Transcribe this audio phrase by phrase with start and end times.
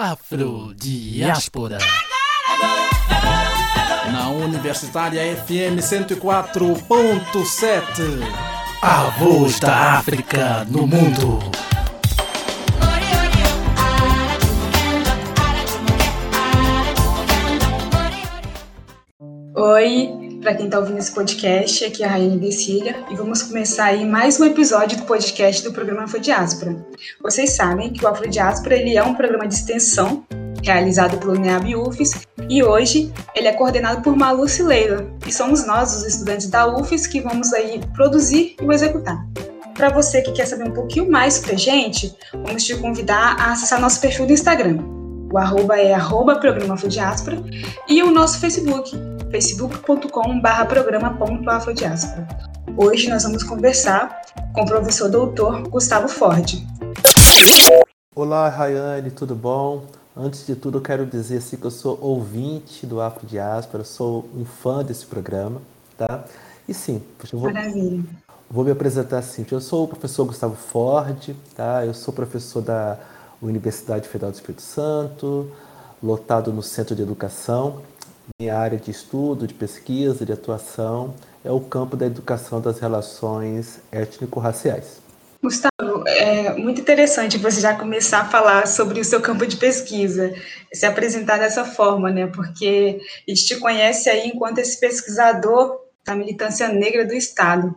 [0.00, 1.76] Afrodiáspora.
[4.10, 8.22] Na Universitária FM 104.7.
[8.80, 11.38] A voz da África no mundo.
[19.54, 23.84] Oi, para quem está ouvindo esse podcast, aqui é a Rainha Decília e vamos começar
[23.84, 26.76] aí mais um episódio do podcast do programa Afrodiáspora.
[27.22, 30.24] Vocês sabem que o Afrodiáspora ele é um programa de extensão
[30.62, 35.94] realizado pelo NEAB UFES e hoje ele é coordenado por Malu Leila e somos nós,
[35.94, 39.22] os estudantes da UFES, que vamos aí produzir e executar.
[39.74, 42.14] Para você que quer saber um pouquinho mais sobre a gente,
[42.46, 44.78] vamos te convidar a acessar nosso perfil do Instagram.
[45.30, 47.42] O arroba é arroba programa Afrodiáspora
[47.86, 48.96] e o nosso Facebook,
[49.30, 52.26] facebook.com.br programa.afrodiáspora.
[52.76, 54.20] Hoje nós vamos conversar
[54.52, 56.60] com o professor doutor Gustavo Ford.
[58.14, 59.84] Olá, Rayane, tudo bom?
[60.16, 64.44] Antes de tudo, eu quero dizer assim, que eu sou ouvinte do Afrodiáspora, sou um
[64.44, 65.62] fã desse programa,
[65.96, 66.24] tá?
[66.68, 67.00] E sim,
[67.32, 68.02] eu vou, Maravilha.
[68.50, 69.46] vou me apresentar assim.
[69.48, 71.86] Eu sou o professor Gustavo Ford, tá?
[71.86, 72.98] Eu sou professor da
[73.40, 75.50] Universidade Federal do Espírito Santo,
[76.02, 77.80] lotado no Centro de Educação
[78.38, 81.14] minha área de estudo, de pesquisa, de atuação
[81.44, 85.00] é o campo da educação das relações étnico-raciais.
[85.42, 90.34] Gustavo, é muito interessante você já começar a falar sobre o seu campo de pesquisa,
[90.70, 92.26] se apresentar dessa forma, né?
[92.26, 97.74] Porque a gente te conhece aí enquanto esse pesquisador da militância negra do Estado.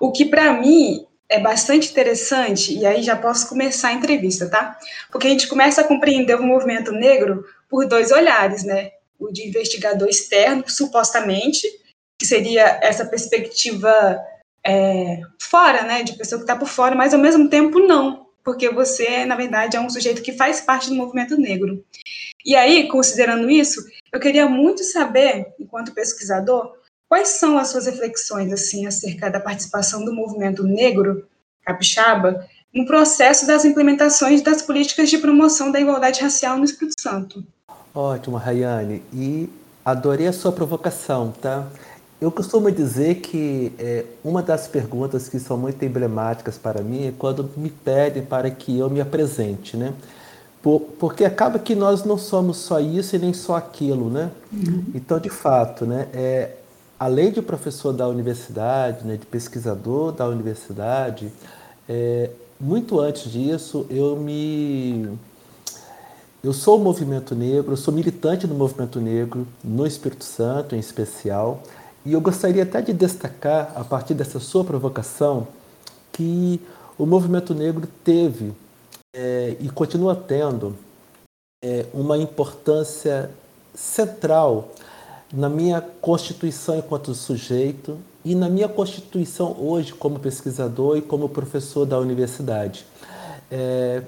[0.00, 4.76] O que, para mim, é bastante interessante, e aí já posso começar a entrevista, tá?
[5.10, 8.90] Porque a gente começa a compreender o movimento negro por dois olhares, né?
[9.20, 11.68] O de investigador externo, supostamente,
[12.18, 14.18] que seria essa perspectiva
[14.66, 18.68] é, fora, né, de pessoa que está por fora, mas ao mesmo tempo não, porque
[18.70, 21.84] você, na verdade, é um sujeito que faz parte do movimento negro.
[22.44, 26.74] E aí, considerando isso, eu queria muito saber, enquanto pesquisador,
[27.08, 31.28] quais são as suas reflexões assim acerca da participação do movimento negro
[31.62, 37.44] capixaba no processo das implementações das políticas de promoção da igualdade racial no Espírito Santo.
[37.94, 39.02] Ótimo, Rayane.
[39.12, 39.48] E
[39.84, 41.66] adorei a sua provocação, tá?
[42.20, 47.14] Eu costumo dizer que é, uma das perguntas que são muito emblemáticas para mim é
[47.16, 49.94] quando me pedem para que eu me apresente, né?
[50.62, 54.30] Por, porque acaba que nós não somos só isso e nem só aquilo, né?
[54.52, 54.84] Uhum.
[54.94, 56.08] Então, de fato, né?
[56.12, 56.50] É,
[56.98, 61.32] além de professor da universidade, né, de pesquisador da universidade,
[61.88, 62.28] é,
[62.60, 65.08] muito antes disso eu me
[66.42, 70.78] eu sou o movimento negro, eu sou militante do movimento negro no Espírito Santo, em
[70.78, 71.62] especial,
[72.04, 75.46] e eu gostaria até de destacar, a partir dessa sua provocação,
[76.12, 76.60] que
[76.98, 78.52] o movimento negro teve
[79.14, 80.76] é, e continua tendo
[81.62, 83.30] é, uma importância
[83.74, 84.70] central
[85.32, 91.84] na minha constituição enquanto sujeito e na minha constituição hoje como pesquisador e como professor
[91.84, 92.86] da universidade.
[93.50, 94.02] É,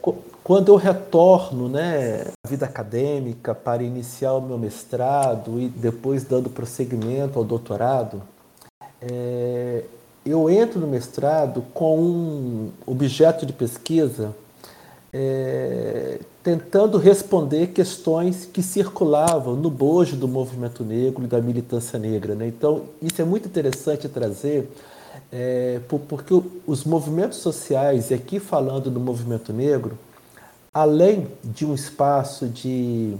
[0.45, 6.51] quando eu retorno né, à vida acadêmica para iniciar o meu mestrado e depois dando
[6.51, 8.23] prosseguimento ao doutorado,
[9.01, 9.85] é,
[10.25, 14.35] eu entro no mestrado com um objeto de pesquisa
[15.13, 22.35] é, tentando responder questões que circulavam no bojo do movimento negro e da militância negra.
[22.35, 22.49] Né?
[22.49, 24.69] Então, isso é muito interessante trazer
[25.31, 29.99] é, porque os movimentos sociais, e aqui falando do movimento negro,
[30.73, 33.17] além de um espaço de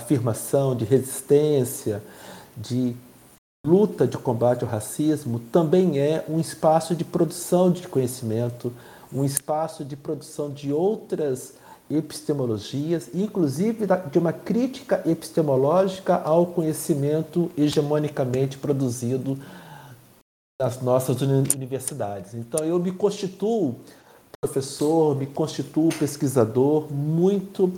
[0.00, 2.02] afirmação, de resistência,
[2.56, 2.96] de
[3.66, 8.72] luta de combate ao racismo, também é um espaço de produção de conhecimento,
[9.12, 11.54] um espaço de produção de outras
[11.90, 19.36] epistemologias, inclusive de uma crítica epistemológica ao conhecimento hegemonicamente produzido
[20.60, 22.34] das nossas universidades.
[22.34, 23.76] Então eu me constituo
[24.42, 27.70] professor, me constituo pesquisador muito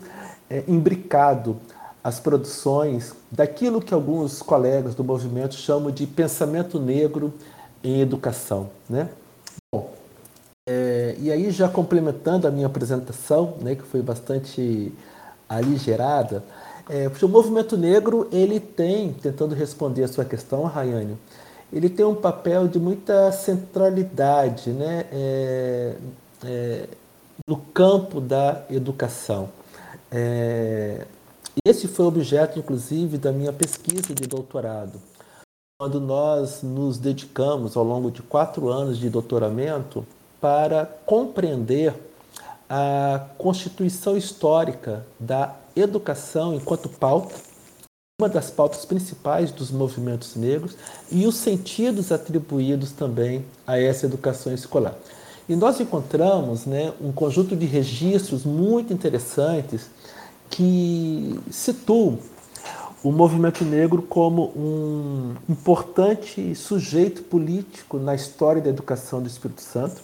[0.48, 1.56] é, imbricado
[2.04, 7.34] às produções daquilo que alguns colegas do movimento chamam de pensamento negro
[7.82, 9.08] em educação, né?
[9.74, 9.92] Bom,
[10.68, 14.94] é, e aí já complementando a minha apresentação, né, que foi bastante
[15.48, 16.44] aligerada,
[16.88, 21.18] é, o movimento negro ele tem, tentando responder a sua questão, Rayane,
[21.72, 25.96] ele tem um papel de muita centralidade né, é,
[26.44, 26.88] é,
[27.46, 29.48] no campo da educação.
[30.10, 31.06] É,
[31.64, 35.00] esse foi objeto, inclusive, da minha pesquisa de doutorado.
[35.78, 40.06] Quando nós nos dedicamos, ao longo de quatro anos de doutoramento,
[40.40, 41.94] para compreender
[42.68, 47.34] a constituição histórica da educação enquanto pauta,
[48.20, 50.76] uma das pautas principais dos movimentos negros,
[51.10, 54.94] e os sentidos atribuídos também a essa educação escolar.
[55.48, 59.90] E nós encontramos né, um conjunto de registros muito interessantes
[60.48, 62.18] que situam
[63.02, 70.00] o movimento negro como um importante sujeito político na história da educação do Espírito Santo,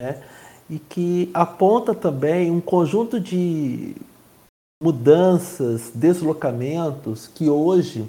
[0.00, 0.20] né?
[0.68, 3.94] e que aponta também um conjunto de
[4.82, 8.08] mudanças, deslocamentos que hoje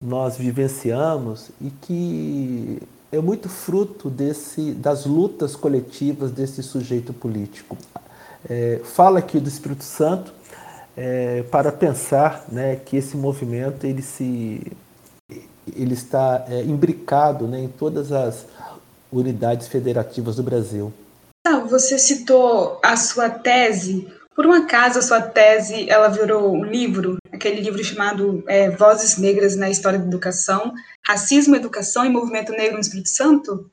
[0.00, 7.76] nós vivenciamos e que é muito fruto desse, das lutas coletivas desse sujeito político.
[8.48, 10.32] É, fala aqui do Espírito Santo
[10.96, 14.72] é, para pensar né, que esse movimento ele se
[15.76, 18.46] ele está é, imbricado né, em todas as
[19.12, 20.92] unidades federativas do Brasil.
[21.68, 24.10] Você citou a sua tese.
[24.34, 29.18] Por um acaso a sua tese ela virou um livro, aquele livro chamado é, Vozes
[29.18, 30.72] Negras na História da Educação,
[31.06, 33.70] Racismo, Educação e Movimento Negro no Espírito Santo?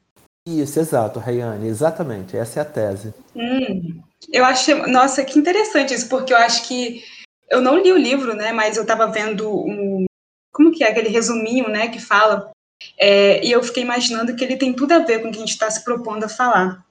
[0.47, 3.13] Isso, exato, Rayane, exatamente, essa é a tese.
[3.35, 4.01] Hum,
[4.33, 7.03] eu achei, nossa, que interessante isso, porque eu acho que
[7.50, 10.06] eu não li o livro, né, mas eu estava vendo um,
[10.51, 12.51] como que é aquele resuminho, né, que fala,
[12.97, 15.41] é, e eu fiquei imaginando que ele tem tudo a ver com o que a
[15.41, 16.83] gente está se propondo a falar.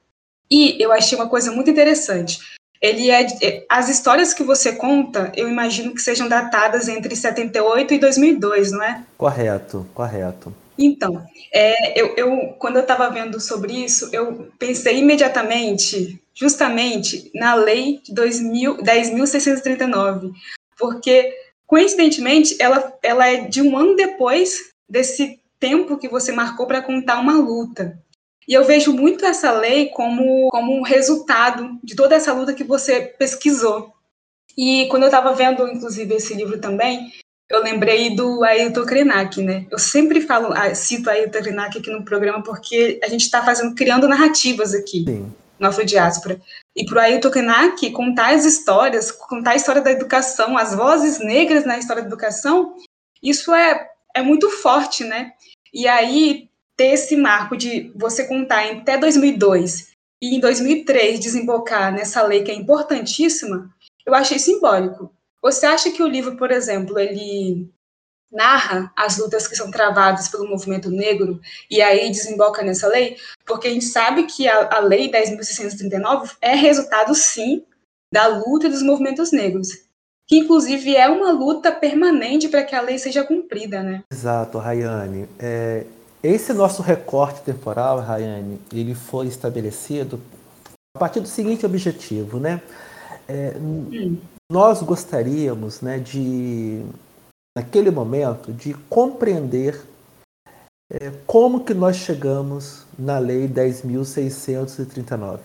[0.49, 2.39] E eu achei uma coisa muito interessante.
[2.81, 7.93] Ele é, é as histórias que você conta, eu imagino que sejam datadas entre 78
[7.93, 9.03] e 2002, não é?
[9.17, 10.51] Correto, correto.
[10.77, 17.53] Então, é, eu, eu, quando eu estava vendo sobre isso, eu pensei imediatamente, justamente, na
[17.53, 20.31] lei de 10.639,
[20.77, 21.33] porque,
[21.67, 27.19] coincidentemente, ela, ela é de um ano depois desse tempo que você marcou para contar
[27.19, 27.99] uma luta.
[28.49, 32.63] E eu vejo muito essa lei como, como um resultado de toda essa luta que
[32.63, 33.93] você pesquisou.
[34.57, 37.13] E quando eu estava vendo, inclusive, esse livro também,
[37.47, 39.67] eu lembrei do Ailton Krenak, né?
[39.69, 43.75] Eu sempre falo, ah, cito Ailton Krenak aqui no programa porque a gente está fazendo,
[43.75, 45.31] criando narrativas aqui Sim.
[45.59, 46.41] no Afrodiáspora.
[46.75, 51.19] E para o Ailton Krenak contar as histórias, contar a história da educação, as vozes
[51.19, 52.75] negras na história da educação,
[53.21, 55.33] isso é, é muito forte, né?
[55.71, 56.48] E aí,
[56.79, 59.89] ter esse marco de você contar até 2002
[60.23, 63.69] e em 2003 desembocar nessa lei que é importantíssima,
[64.05, 65.11] eu achei simbólico.
[65.41, 67.69] Você acha que o livro, por exemplo, ele
[68.31, 73.17] narra as lutas que são travadas pelo movimento negro e aí desemboca nessa lei?
[73.45, 77.65] Porque a gente sabe que a, a Lei 10.639 é resultado, sim,
[78.09, 79.67] da luta dos movimentos negros,
[80.25, 84.01] que inclusive é uma luta permanente para que a lei seja cumprida, né?
[84.09, 85.27] Exato, Rayane.
[85.37, 85.85] É,
[86.21, 90.19] esse nosso recorte temporal, Rayane, ele foi estabelecido
[90.95, 92.61] a partir do seguinte objetivo, né?
[93.27, 93.53] É,
[94.51, 96.83] nós gostaríamos, né, de
[97.55, 99.79] naquele momento, de compreender
[100.91, 105.39] é, como que nós chegamos na Lei 10.639.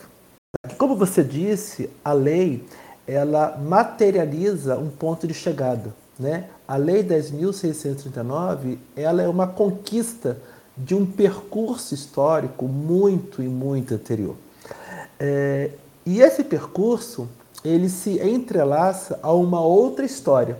[0.78, 2.64] Como você disse, a lei
[3.06, 6.48] ela materializa um ponto de chegada, né?
[6.66, 10.38] A Lei 10.639 ela é uma conquista
[10.76, 14.36] de um percurso histórico muito e muito anterior.
[15.18, 15.70] É,
[16.04, 17.28] e esse percurso
[17.64, 20.58] ele se entrelaça a uma outra história,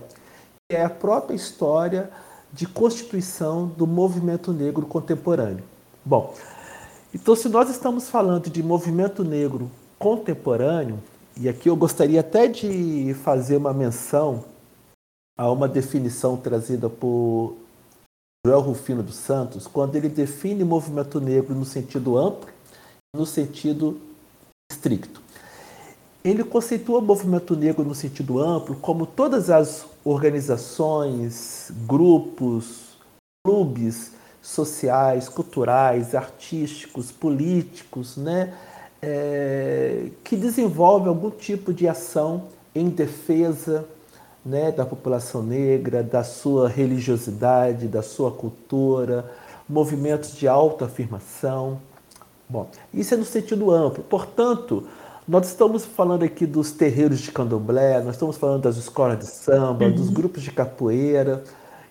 [0.69, 2.09] que é a própria história
[2.51, 5.63] de constituição do movimento negro contemporâneo.
[6.03, 6.33] Bom,
[7.13, 9.69] então se nós estamos falando de movimento negro
[9.99, 10.99] contemporâneo,
[11.37, 14.45] e aqui eu gostaria até de fazer uma menção
[15.37, 17.57] a uma definição trazida por
[18.45, 22.47] Joel Rufino dos Santos, quando ele define movimento negro no sentido amplo
[23.11, 23.99] e no sentido
[24.71, 25.19] estricto.
[26.23, 32.99] Ele conceitua o movimento negro no sentido amplo como todas as organizações, grupos,
[33.43, 34.11] clubes
[34.43, 38.53] sociais, culturais, artísticos, políticos, né,
[39.01, 42.43] é, que desenvolvem algum tipo de ação
[42.75, 43.85] em defesa
[44.45, 49.31] né, da população negra, da sua religiosidade, da sua cultura,
[49.67, 51.79] movimentos de autoafirmação.
[52.47, 54.03] Bom, isso é no sentido amplo.
[54.03, 54.87] Portanto,
[55.27, 59.85] nós estamos falando aqui dos terreiros de candomblé, nós estamos falando das escolas de samba,
[59.85, 59.95] uhum.
[59.95, 61.43] dos grupos de capoeira,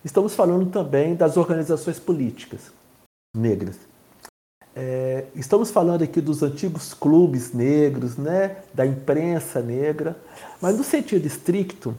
[0.05, 2.71] estamos falando também das organizações políticas
[3.35, 3.75] negras.
[4.73, 10.17] É, estamos falando aqui dos antigos clubes negros, né, da imprensa negra,
[10.61, 11.95] mas no sentido estricto,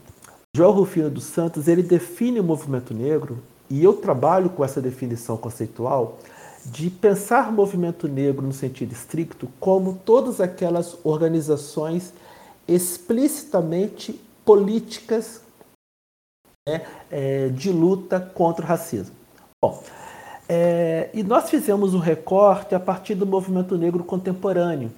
[0.57, 3.37] João Rufino dos Santos ele define o movimento negro,
[3.69, 6.17] e eu trabalho com essa definição conceitual,
[6.65, 12.11] de pensar movimento negro no sentido estricto como todas aquelas organizações
[12.67, 15.41] explicitamente políticas
[16.67, 19.13] né, é, de luta contra o racismo.
[19.61, 19.83] Bom,
[20.49, 24.91] é, e nós fizemos um recorte a partir do movimento negro contemporâneo,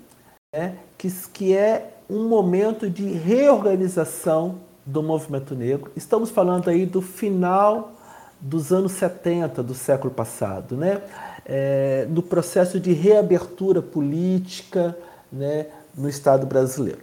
[0.56, 5.92] né, que, que é um momento de reorganização do movimento negro.
[5.96, 7.94] Estamos falando aí do final
[8.42, 11.02] dos anos 70 do século passado, né?
[11.46, 14.98] É, no processo de reabertura política
[15.32, 17.00] né, no Estado brasileiro.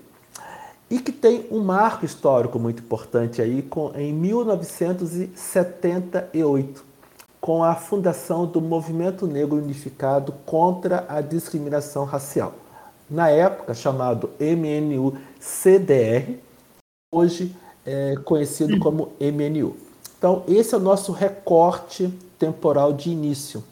[0.89, 6.85] E que tem um marco histórico muito importante aí com, em 1978,
[7.41, 12.55] com a fundação do Movimento Negro Unificado contra a Discriminação Racial.
[13.11, 16.39] Na época chamado MNU-CDR,
[17.13, 19.77] hoje é conhecido como MNU.
[20.19, 23.63] Então, esse é o nosso recorte temporal de início.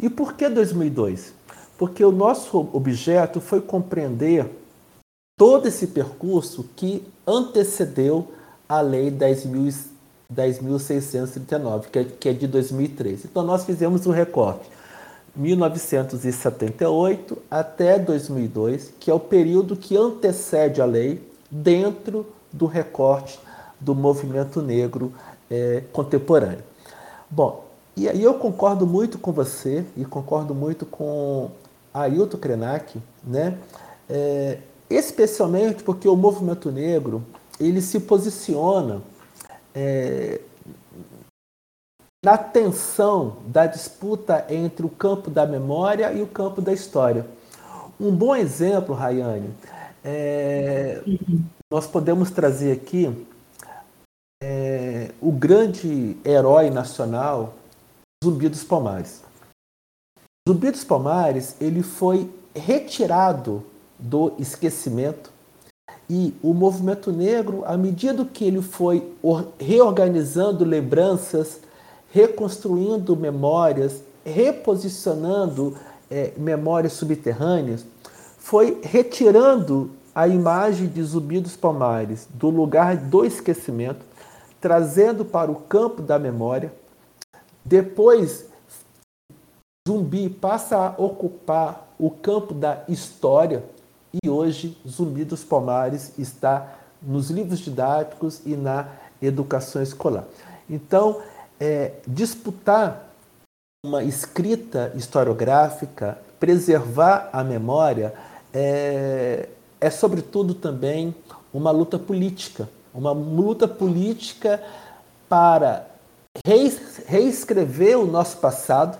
[0.00, 1.34] E por que 2002?
[1.76, 4.48] Porque o nosso objeto foi compreender
[5.36, 8.32] todo esse percurso que antecedeu
[8.68, 13.24] a Lei 10.639, que, é, que é de 2003.
[13.26, 14.72] Então, nós fizemos um recorte
[15.36, 21.20] 1978 até 2002, que é o período que antecede a lei
[21.50, 22.24] dentro
[22.54, 23.38] do recorte
[23.80, 25.12] do movimento negro
[25.50, 26.62] é, contemporâneo.
[27.28, 27.64] Bom,
[27.96, 31.50] e aí eu concordo muito com você e concordo muito com
[31.92, 33.58] Ailton Krenak, né?
[34.08, 34.58] É,
[34.88, 37.24] especialmente porque o movimento negro
[37.58, 39.02] ele se posiciona
[39.74, 40.40] é,
[42.24, 47.26] na tensão da disputa entre o campo da memória e o campo da história.
[48.00, 49.50] Um bom exemplo, Rayane,
[50.04, 51.02] é,
[51.74, 53.12] nós podemos trazer aqui
[54.40, 57.54] é, o grande herói nacional,
[58.24, 59.24] Zumbi dos Palmares.
[60.48, 63.66] Zumbi dos Palmares ele foi retirado
[63.98, 65.32] do esquecimento
[66.08, 69.12] e o movimento negro, à medida que ele foi
[69.58, 71.58] reorganizando lembranças,
[72.12, 75.76] reconstruindo memórias, reposicionando
[76.08, 77.84] é, memórias subterrâneas,
[78.38, 84.04] foi retirando a imagem de Zumbi dos Palmares do lugar do esquecimento,
[84.60, 86.72] trazendo para o campo da memória.
[87.64, 88.46] Depois,
[89.86, 93.64] Zumbi passa a ocupar o campo da história
[94.22, 98.88] e hoje Zumbi dos Palmares está nos livros didáticos e na
[99.20, 100.24] educação escolar.
[100.70, 101.20] Então,
[101.58, 103.08] é, disputar
[103.84, 108.14] uma escrita historiográfica, preservar a memória,
[108.52, 109.48] é,
[109.84, 111.14] é sobretudo também
[111.52, 114.62] uma luta política, uma luta política
[115.28, 115.86] para
[117.06, 118.98] reescrever o nosso passado,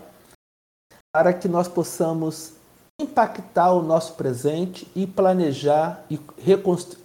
[1.11, 2.53] para que nós possamos
[3.01, 6.19] impactar o nosso presente e planejar e,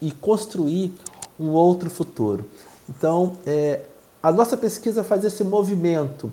[0.02, 0.92] e construir
[1.38, 2.44] um outro futuro.
[2.86, 3.86] Então, é,
[4.22, 6.30] a nossa pesquisa faz esse movimento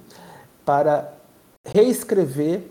[0.65, 1.13] para
[1.65, 2.69] reescrever,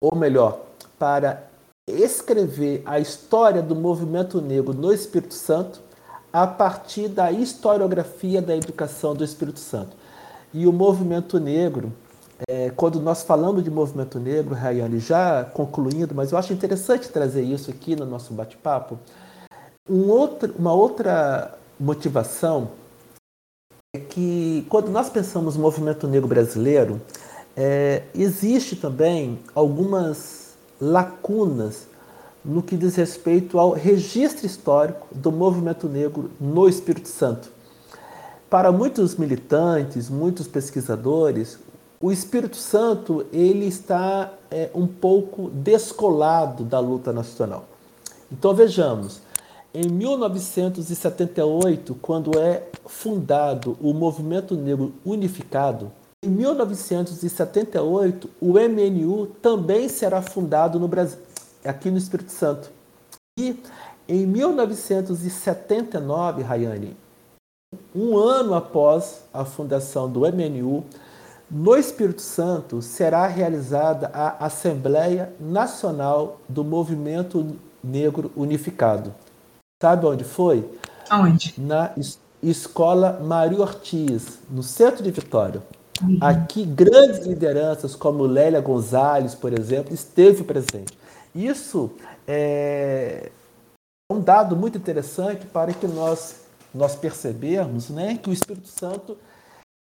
[0.00, 0.60] ou melhor,
[0.98, 1.49] para
[1.90, 5.80] escrever a história do movimento negro no Espírito Santo
[6.32, 9.96] a partir da historiografia da educação do Espírito Santo.
[10.52, 11.92] E o movimento negro,
[12.48, 17.42] é, quando nós falamos de movimento negro, Rayane, já concluindo, mas eu acho interessante trazer
[17.42, 18.98] isso aqui no nosso bate-papo,
[19.88, 22.70] um outro, uma outra motivação
[23.94, 27.00] é que quando nós pensamos no movimento negro brasileiro,
[27.56, 30.39] é, existe também algumas
[30.80, 31.90] lacunas
[32.44, 37.50] no que diz respeito ao registro histórico do movimento negro no Espírito Santo.
[38.48, 41.58] Para muitos militantes, muitos pesquisadores,
[42.00, 47.66] o Espírito Santo ele está é, um pouco descolado da luta nacional.
[48.32, 49.20] Então vejamos,
[49.74, 60.20] em 1978, quando é fundado o Movimento Negro Unificado, em 1978 o MNU também será
[60.20, 61.18] fundado no Brasil,
[61.64, 62.70] aqui no Espírito Santo.
[63.38, 63.58] E
[64.06, 66.94] em 1979, Rayane,
[67.94, 70.84] um ano após a fundação do MNU,
[71.50, 79.14] no Espírito Santo será realizada a Assembleia Nacional do Movimento Negro Unificado.
[79.82, 80.70] Sabe onde foi?
[81.10, 81.54] Onde?
[81.56, 85.62] Na es Escola Mário Ortiz, no centro de Vitória.
[86.02, 86.18] Uhum.
[86.20, 90.98] Aqui, grandes lideranças como Lélia Gonzalez, por exemplo, esteve presente.
[91.34, 91.90] Isso
[92.26, 93.30] é
[94.10, 96.36] um dado muito interessante para que nós,
[96.74, 99.16] nós percebermos né, que o Espírito Santo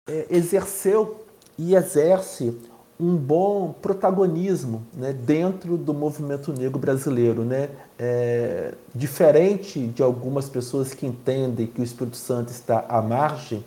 [0.10, 1.26] é, exerceu
[1.58, 2.58] e exerce
[3.00, 7.44] um bom protagonismo né, dentro do movimento negro brasileiro.
[7.44, 7.70] Né?
[8.00, 13.64] É, diferente de algumas pessoas que entendem que o Espírito Santo está à margem,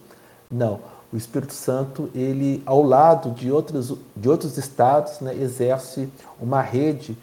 [0.50, 0.80] não.
[1.12, 6.08] O Espírito Santo, ele, ao lado de outros, de outros estados, né, exerce
[6.40, 7.16] uma rede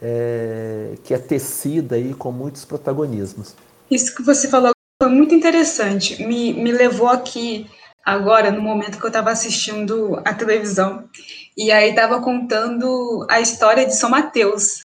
[0.00, 3.54] é, que é tecida aí com muitos protagonismos.
[3.90, 6.22] Isso que você falou foi muito interessante.
[6.22, 7.66] Me, me levou aqui
[8.04, 11.08] agora, no momento que eu estava assistindo a televisão,
[11.56, 14.80] e aí estava contando a história de São Mateus.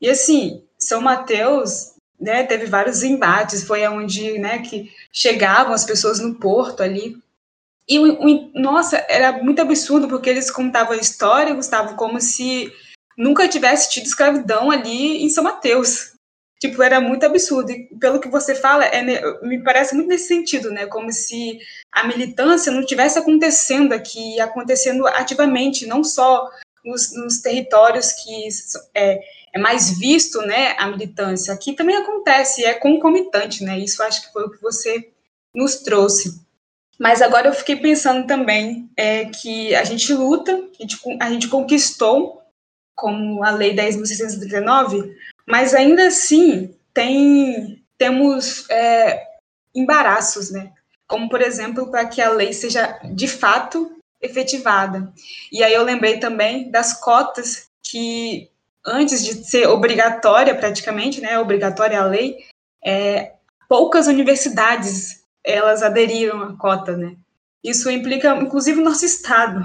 [0.00, 6.18] E assim, São Mateus né, teve vários embates, foi onde né, que chegavam as pessoas
[6.18, 7.16] no porto ali.
[7.88, 12.70] E, o, nossa, era muito absurdo, porque eles contavam a história, Gustavo, como se
[13.16, 16.12] nunca tivesse tido escravidão ali em São Mateus.
[16.60, 17.70] Tipo, era muito absurdo.
[17.70, 19.02] E pelo que você fala, é,
[19.42, 20.86] me parece muito nesse sentido, né?
[20.86, 21.58] Como se
[21.92, 26.48] a militância não estivesse acontecendo aqui, acontecendo ativamente, não só
[26.84, 28.48] nos, nos territórios que
[28.94, 29.20] é,
[29.52, 31.54] é, mais visto, né, a militância.
[31.54, 33.78] Aqui também acontece, é concomitante, né?
[33.78, 35.10] Isso acho que foi o que você
[35.54, 36.40] nos trouxe.
[36.98, 41.48] Mas agora eu fiquei pensando também é, que a gente luta, a gente, a gente
[41.48, 42.42] conquistou,
[42.94, 45.14] como a Lei 10.639,
[45.46, 49.24] mas ainda assim tem temos é,
[49.74, 50.72] embaraços, né?
[51.06, 53.90] Como, por exemplo, para que a lei seja de fato
[54.20, 55.12] efetivada.
[55.50, 58.50] E aí eu lembrei também das cotas que,
[58.84, 62.44] antes de ser obrigatória praticamente, né, obrigatória a lei,
[62.84, 63.32] é,
[63.68, 65.17] poucas universidades
[65.48, 67.16] elas aderiram à cota, né?
[67.64, 69.64] Isso implica, inclusive, o nosso Estado.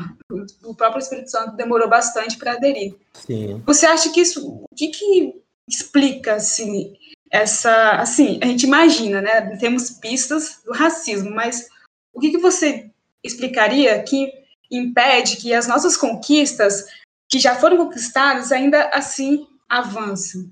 [0.64, 2.96] O próprio Espírito Santo demorou bastante para aderir.
[3.14, 3.62] Sim.
[3.66, 4.66] Você acha que isso.
[4.70, 6.98] O que, que explica assim
[7.32, 11.70] essa assim a gente imagina né temos pistas do racismo mas
[12.14, 12.92] o que, que você
[13.24, 14.32] explicaria que
[14.70, 16.86] impede que as nossas conquistas
[17.30, 20.52] que já foram conquistadas ainda assim avancem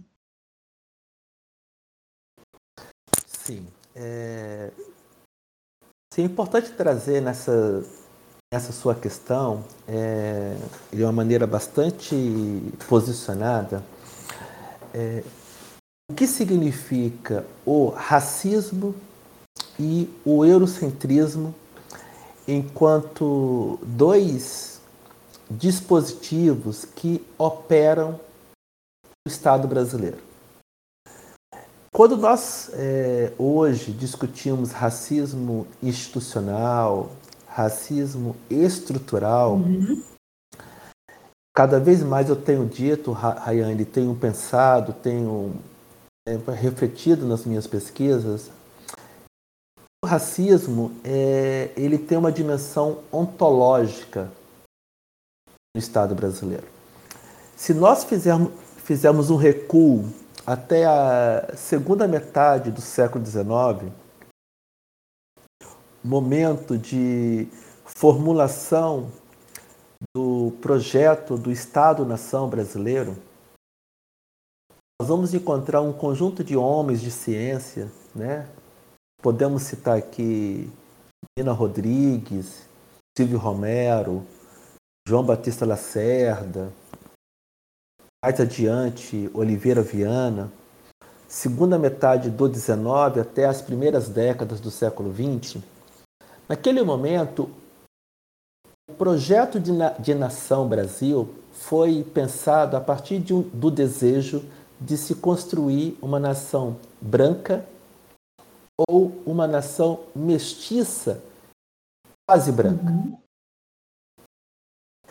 [3.27, 4.71] sim é,
[6.13, 7.83] sim, é importante trazer nessa
[8.53, 10.57] essa sua questão é,
[10.91, 13.81] de uma maneira bastante posicionada
[14.93, 15.23] é,
[16.11, 18.93] o que significa o racismo
[19.79, 21.55] e o eurocentrismo
[22.45, 24.81] enquanto dois
[25.49, 28.19] dispositivos que operam
[29.25, 30.30] no Estado brasileiro.
[31.93, 37.11] Quando nós é, hoje discutimos racismo institucional,
[37.47, 40.01] racismo estrutural, uhum.
[41.53, 45.53] Cada vez mais eu tenho dito, Rayane, tenho pensado, tenho
[46.25, 48.49] é, refletido nas minhas pesquisas,
[50.03, 54.31] o racismo é, ele tem uma dimensão ontológica
[55.75, 56.67] no Estado brasileiro.
[57.55, 60.09] Se nós fizermos, fizermos um recuo
[60.45, 63.91] até a segunda metade do século XIX,
[66.03, 67.47] momento de
[67.85, 69.11] formulação
[70.15, 73.15] do projeto do Estado-nação brasileiro,
[74.99, 78.47] nós vamos encontrar um conjunto de homens de ciência, né?
[79.21, 80.71] Podemos citar aqui
[81.37, 82.67] Nina Rodrigues,
[83.17, 84.25] Silvio Romero,
[85.07, 86.71] João Batista Lacerda,
[88.23, 90.51] mais adiante Oliveira Viana,
[91.27, 95.59] segunda metade do 19 até as primeiras décadas do século 20.
[96.47, 97.49] Naquele momento,
[98.87, 104.45] o projeto de, na, de nação Brasil foi pensado a partir de um, do desejo
[104.79, 107.65] de se construir uma nação branca
[108.87, 111.23] ou uma nação mestiça,
[112.29, 112.83] quase branca.
[112.83, 113.17] Uhum.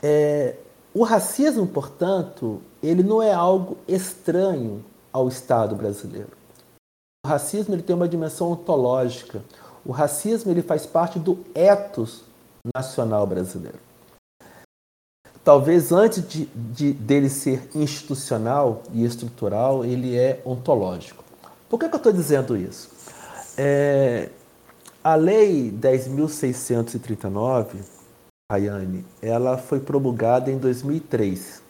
[0.00, 0.56] É,
[0.92, 6.30] o racismo, portanto, ele não é algo estranho ao Estado brasileiro.
[7.24, 9.42] O racismo ele tem uma dimensão ontológica.
[9.84, 12.24] O racismo ele faz parte do ethos
[12.74, 13.78] nacional brasileiro.
[15.44, 21.22] Talvez antes de, de, dele ser institucional e estrutural, ele é ontológico.
[21.68, 22.90] Por que, que eu estou dizendo isso?
[23.56, 24.28] É,
[25.02, 27.99] a Lei 10.639,
[28.50, 31.62] Rayane, ela foi promulgada em 2003.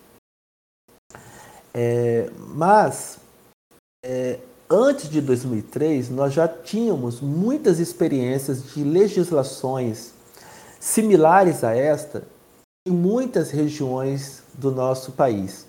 [1.74, 3.18] É, mas,
[4.02, 4.38] é,
[4.70, 10.14] antes de 2003, nós já tínhamos muitas experiências de legislações
[10.80, 12.22] similares a esta
[12.88, 15.66] em muitas regiões do nosso país.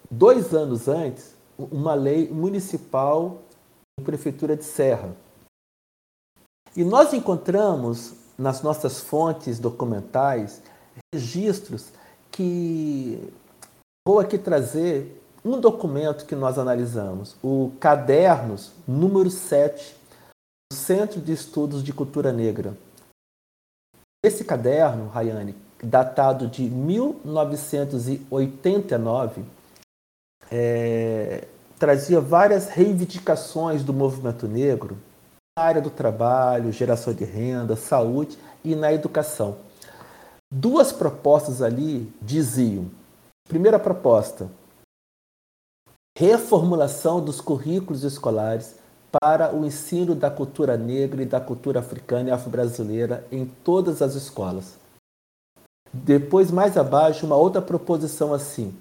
[0.09, 3.41] dois anos antes uma lei municipal
[3.99, 5.15] em prefeitura de Serra.
[6.75, 10.61] E nós encontramos nas nossas fontes documentais
[11.13, 11.91] registros
[12.33, 13.31] que
[14.05, 19.95] vou aqui trazer um documento que nós analisamos, o Cadernos número 7
[20.71, 22.75] do Centro de Estudos de Cultura Negra.
[24.25, 29.43] Esse caderno, Rayane, datado de 1989,
[30.49, 31.45] é,
[31.77, 34.97] trazia várias reivindicações do movimento negro
[35.57, 39.57] na área do trabalho, geração de renda, saúde e na educação.
[40.55, 42.91] Duas propostas ali diziam:
[43.49, 44.51] primeira proposta,
[46.15, 48.75] reformulação dos currículos escolares
[49.19, 54.13] para o ensino da cultura negra e da cultura africana e afro-brasileira em todas as
[54.13, 54.77] escolas.
[55.91, 58.77] Depois, mais abaixo, uma outra proposição assim: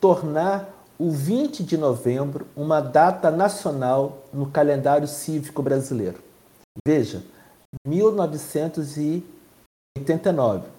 [0.00, 6.22] tornar o 20 de novembro uma data nacional no calendário cívico brasileiro.
[6.86, 7.24] Veja,
[7.84, 10.77] 1989.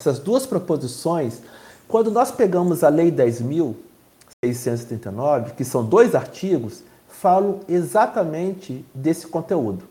[0.00, 1.42] Essas duas proposições,
[1.88, 9.82] quando nós pegamos a Lei 10.639, que são dois artigos, falam exatamente desse conteúdo.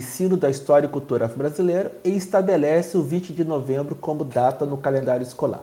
[0.00, 4.76] Ensino da história e cultura brasileira e estabelece o 20 de novembro como data no
[4.76, 5.62] calendário escolar.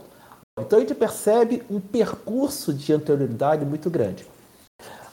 [0.57, 4.25] Então a gente percebe um percurso de anterioridade muito grande.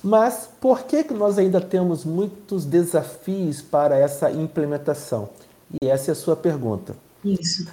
[0.04, 5.30] Mas por que, que nós ainda temos muitos desafios para essa implementação?
[5.82, 6.94] E essa é a sua pergunta.
[7.24, 7.66] Isso.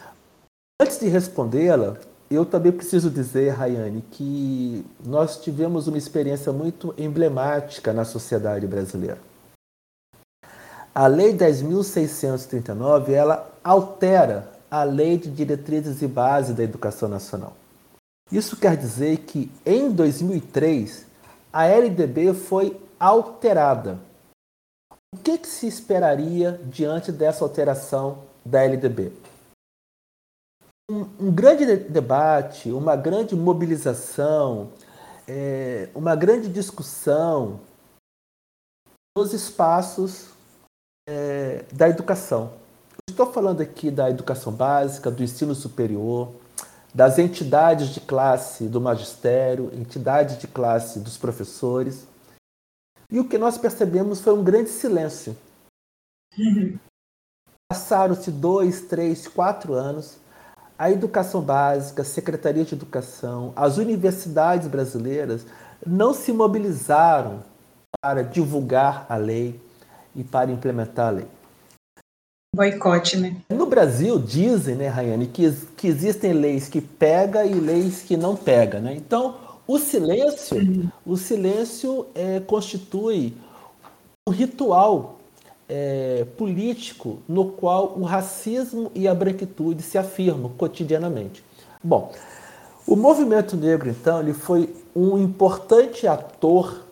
[0.82, 1.98] Antes de respondê-la,
[2.30, 9.18] eu também preciso dizer, Rayane, que nós tivemos uma experiência muito emblemática na sociedade brasileira.
[10.94, 17.54] A Lei 10.639, ela altera a Lei de Diretrizes e Base da Educação Nacional.
[18.32, 21.06] Isso quer dizer que em 2003
[21.54, 24.00] a LDB foi alterada.
[25.14, 29.14] O que, que se esperaria diante dessa alteração da LDB?
[30.90, 34.72] Um, um grande debate, uma grande mobilização,
[35.28, 37.60] é, uma grande discussão
[39.18, 40.30] nos espaços
[41.10, 42.66] é, da educação
[43.16, 46.36] estou falando aqui da educação básica, do ensino superior,
[46.94, 52.06] das entidades de classe do magistério, entidades de classe dos professores.
[53.10, 55.38] E o que nós percebemos foi um grande silêncio.
[57.72, 60.18] Passaram-se dois, três, quatro anos.
[60.78, 65.46] A educação básica, a Secretaria de Educação, as universidades brasileiras
[65.86, 67.44] não se mobilizaram
[68.02, 69.60] para divulgar a lei
[70.14, 71.28] e para implementar a lei.
[72.54, 73.38] Boicote, né?
[73.50, 78.36] No Brasil, dizem, né, Rayane, que, que existem leis que pega e leis que não
[78.36, 78.94] pega, né?
[78.96, 79.36] Então,
[79.68, 80.90] o silêncio, uhum.
[81.06, 83.34] o silêncio é, constitui
[84.28, 85.15] um ritual
[85.68, 91.44] é, político no qual o racismo e a branquitude se afirmam cotidianamente.
[91.84, 92.12] Bom,
[92.88, 96.84] o movimento negro, então, ele foi um importante ator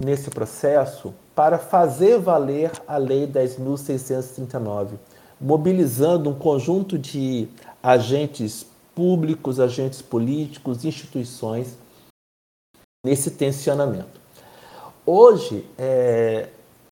[0.00, 4.90] nesse processo para fazer valer a Lei 10.639,
[5.40, 7.48] mobilizando um conjunto de
[7.82, 11.76] agentes públicos, agentes políticos, instituições
[13.04, 14.20] nesse tensionamento.
[15.04, 16.50] Hoje, é,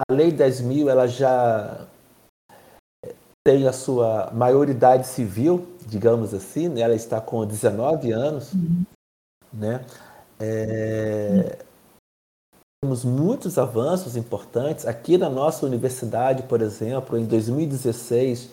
[0.09, 1.87] a Lei 10.000 ela já
[3.45, 6.83] tem a sua maioridade civil, digamos assim, né?
[6.83, 8.85] ela está com 19 anos, uhum.
[9.53, 9.85] né?
[10.39, 11.59] É,
[12.83, 14.87] temos muitos avanços importantes.
[14.87, 18.51] Aqui na nossa universidade, por exemplo, em 2016,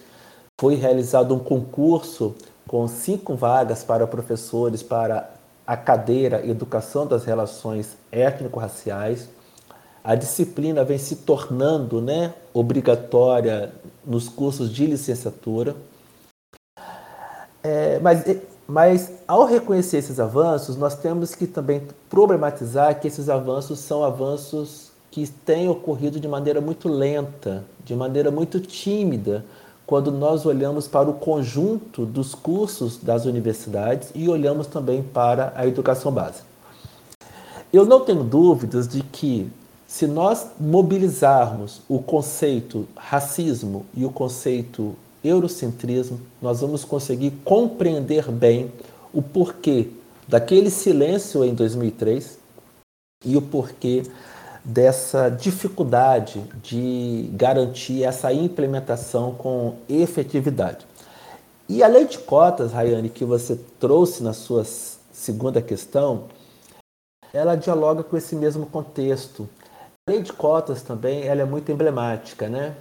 [0.60, 2.36] foi realizado um concurso
[2.68, 5.34] com cinco vagas para professores para
[5.66, 9.30] a cadeira Educação das Relações Étnico-Raciais.
[10.08, 13.74] A disciplina vem se tornando né, obrigatória
[14.06, 15.76] nos cursos de licenciatura.
[17.62, 18.24] É, mas
[18.68, 24.92] mas, ao reconhecer esses avanços, nós temos que também problematizar que esses avanços são avanços
[25.10, 29.46] que têm ocorrido de maneira muito lenta, de maneira muito tímida,
[29.86, 35.66] quando nós olhamos para o conjunto dos cursos das universidades e olhamos também para a
[35.66, 36.46] educação básica.
[37.72, 39.50] Eu não tenho dúvidas de que,
[39.88, 48.72] se nós mobilizarmos o conceito racismo e o conceito eurocentrismo, nós vamos conseguir compreender bem
[49.14, 49.90] o porquê
[50.28, 52.38] daquele silêncio em 2003
[53.26, 54.04] e o porquê
[54.64, 60.86] dessa dificuldade de garantir essa implementação com efetividade.
[61.70, 64.66] E a lei de cotas, Rayane, que você trouxe na sua
[65.14, 66.26] segunda questão,
[67.34, 69.48] ela dialoga com esse mesmo contexto.
[70.08, 72.76] Lei de cotas também ela é muito emblemática, né?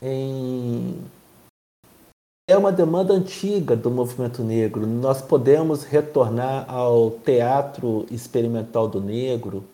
[0.00, 0.96] Em...
[2.48, 4.86] É uma demanda antiga do movimento negro.
[4.86, 9.64] Nós podemos retornar ao teatro experimental do negro,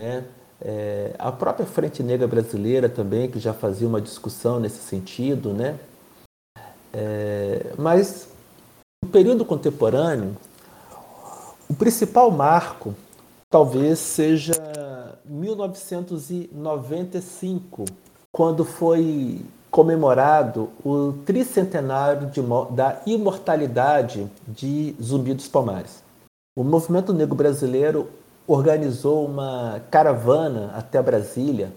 [0.00, 0.24] né?
[0.60, 5.78] É, a própria Frente Negra Brasileira também, que já fazia uma discussão nesse sentido, né?
[6.92, 8.28] É, mas
[9.04, 10.36] no período contemporâneo,
[11.68, 12.94] o principal marco
[13.50, 14.54] talvez seja
[15.28, 17.84] 1995,
[18.32, 22.42] quando foi comemorado o tricentenário de,
[22.74, 26.02] da imortalidade de Zumbi dos Palmares.
[26.56, 28.08] O movimento negro brasileiro
[28.46, 31.72] organizou uma caravana até Brasília.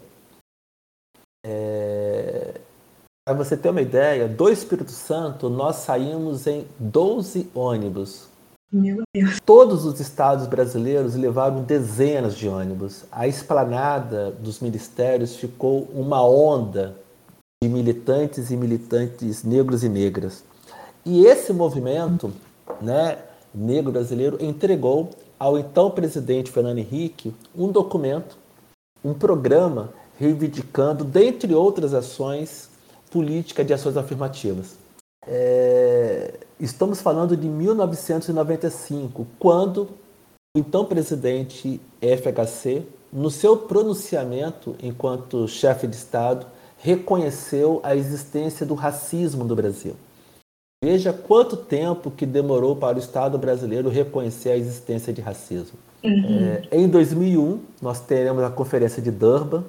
[1.45, 2.59] É...
[3.23, 8.30] Para você ter uma ideia, do Espírito Santo nós saímos em 12 ônibus.
[8.71, 9.39] Meu Deus.
[9.45, 13.03] Todos os estados brasileiros levaram dezenas de ônibus.
[13.11, 16.95] A esplanada dos ministérios ficou uma onda
[17.61, 20.45] de militantes e militantes negros e negras.
[21.05, 22.31] E esse movimento,
[22.81, 23.17] né,
[23.53, 28.37] negro brasileiro entregou ao então presidente Fernando Henrique um documento,
[29.03, 32.69] um programa reivindicando, dentre outras ações,
[33.09, 34.80] política de ações afirmativas.
[35.27, 45.87] É, estamos falando de 1995, quando o então presidente FHC, no seu pronunciamento enquanto chefe
[45.87, 46.45] de Estado,
[46.77, 49.95] reconheceu a existência do racismo no Brasil.
[50.83, 55.77] Veja quanto tempo que demorou para o Estado brasileiro reconhecer a existência de racismo.
[56.03, 56.57] Uhum.
[56.71, 59.63] É, em 2001, nós teremos a Conferência de Durban.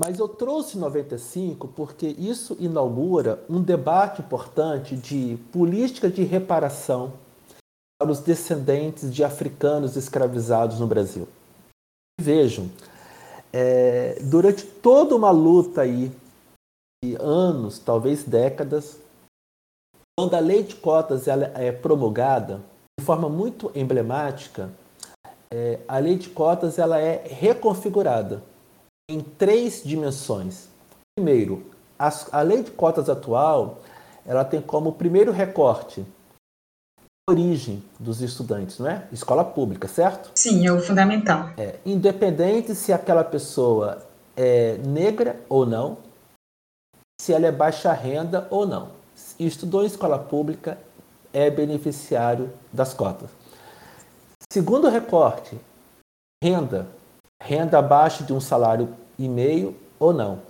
[0.00, 7.12] Mas eu trouxe 95 porque isso inaugura um debate importante de política de reparação
[8.00, 11.28] para os descendentes de africanos escravizados no Brasil.
[12.18, 12.70] Vejam,
[13.52, 16.10] é, durante toda uma luta aí
[17.04, 18.98] de anos, talvez décadas,
[20.18, 22.62] quando a lei de cotas ela é promulgada,
[22.98, 24.70] de forma muito emblemática,
[25.52, 28.48] é, a lei de cotas ela é reconfigurada
[29.10, 30.68] em três dimensões.
[31.16, 31.66] Primeiro,
[31.98, 33.80] a, a lei de cotas atual
[34.24, 36.04] ela tem como primeiro recorte
[37.28, 39.06] a origem dos estudantes, não é?
[39.12, 40.30] Escola pública, certo?
[40.34, 41.50] Sim, é o fundamental.
[41.56, 45.98] É, independente se aquela pessoa é negra ou não,
[47.20, 49.00] se ela é baixa renda ou não
[49.38, 50.78] estudou em escola pública
[51.32, 53.30] é beneficiário das cotas.
[54.52, 55.58] Segundo recorte,
[56.42, 56.88] renda.
[57.42, 60.40] Renda abaixo de um salário e meio ou não.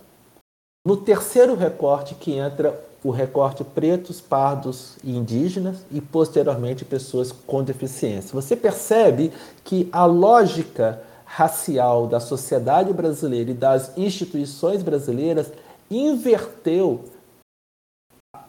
[0.85, 7.63] No terceiro recorte que entra o recorte pretos, pardos e indígenas e posteriormente pessoas com
[7.63, 8.33] deficiência.
[8.33, 9.31] Você percebe
[9.63, 15.51] que a lógica racial da sociedade brasileira e das instituições brasileiras
[15.89, 17.05] inverteu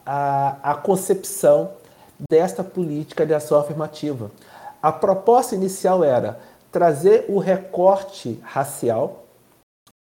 [0.05, 1.71] a, a concepção
[2.31, 4.31] desta política de ação afirmativa.
[4.83, 6.41] A proposta inicial era
[6.73, 9.27] trazer o recorte racial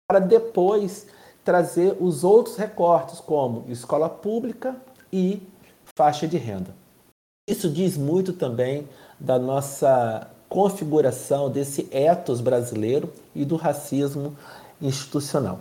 [0.10, 1.06] para depois
[1.44, 4.76] trazer os outros recortes, como escola pública
[5.12, 5.42] e
[5.96, 6.74] faixa de renda.
[7.50, 8.88] Isso diz muito também
[9.20, 14.36] da nossa configuração desse ethos brasileiro e do racismo
[14.82, 15.60] institucional.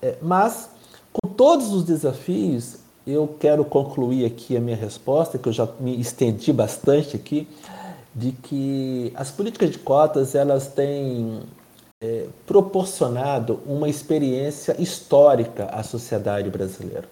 [0.00, 0.70] É, mas,
[1.12, 2.76] com todos os desafios,
[3.06, 7.48] eu quero concluir aqui a minha resposta, que eu já me estendi bastante aqui,
[8.14, 11.42] de que as políticas de cotas elas têm
[12.02, 17.08] é, proporcionado uma experiência histórica à sociedade brasileira.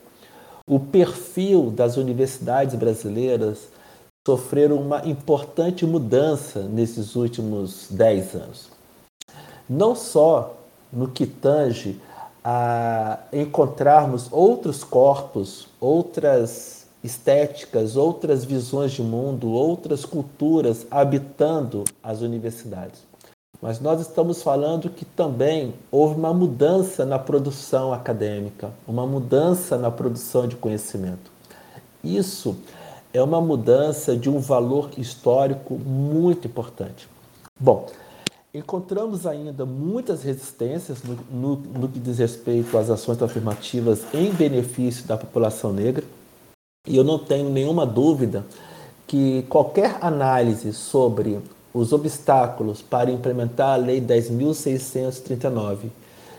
[0.66, 3.68] O perfil das universidades brasileiras
[4.26, 8.68] sofreram uma importante mudança nesses últimos dez anos.
[9.68, 10.54] Não só
[10.92, 12.00] no que tange
[12.44, 23.06] a encontrarmos outros corpos, outras estéticas, outras visões de mundo, outras culturas habitando as universidades.
[23.60, 29.90] Mas nós estamos falando que também houve uma mudança na produção acadêmica, uma mudança na
[29.90, 31.30] produção de conhecimento.
[32.02, 32.56] Isso
[33.12, 37.08] é uma mudança de um valor histórico muito importante.
[37.58, 37.86] Bom,
[38.54, 45.04] encontramos ainda muitas resistências no, no, no, que diz respeito às ações afirmativas em benefício
[45.04, 46.04] da população negra,
[46.88, 48.44] e eu não tenho nenhuma dúvida
[49.06, 51.38] que qualquer análise sobre
[51.72, 55.90] os obstáculos para implementar a Lei 10.639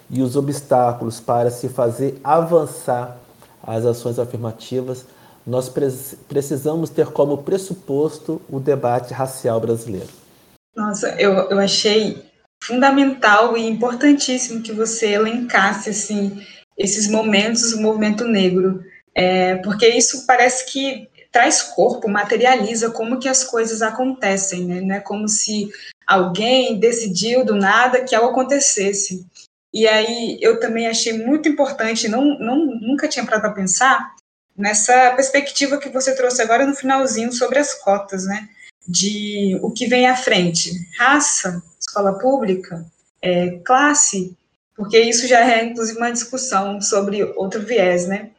[0.09, 3.17] e os obstáculos para se fazer avançar
[3.61, 5.05] as ações afirmativas,
[5.45, 5.71] nós
[6.27, 10.09] precisamos ter como pressuposto o debate racial brasileiro.
[10.75, 12.23] Nossa, eu, eu achei
[12.63, 16.43] fundamental e importantíssimo que você elencasse assim
[16.77, 18.83] esses momentos do movimento negro,
[19.15, 24.81] é, porque isso parece que traz corpo, materializa como que as coisas acontecem, né?
[24.81, 25.69] Não é como se
[26.07, 29.25] alguém decidiu do nada que algo acontecesse.
[29.71, 34.15] E aí eu também achei muito importante, não, não nunca tinha parado para pensar
[34.57, 38.49] nessa perspectiva que você trouxe agora no finalzinho sobre as cotas, né?
[38.87, 42.83] De o que vem à frente, raça, escola pública,
[43.21, 44.35] é, classe,
[44.75, 48.31] porque isso já é inclusive uma discussão sobre outro viés, né?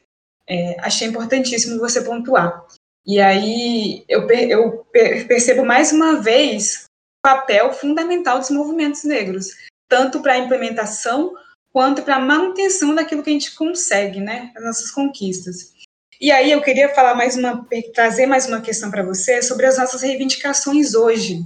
[0.50, 2.66] É, achei importantíssimo você pontuar.
[3.06, 4.84] E aí eu, eu
[5.28, 9.50] percebo mais uma vez o papel fundamental dos movimentos negros,
[9.88, 11.32] tanto para a implementação
[11.72, 15.72] quanto para a manutenção daquilo que a gente consegue, né, as nossas conquistas.
[16.20, 19.78] E aí eu queria falar mais uma, trazer mais uma questão para você sobre as
[19.78, 21.44] nossas reivindicações hoje,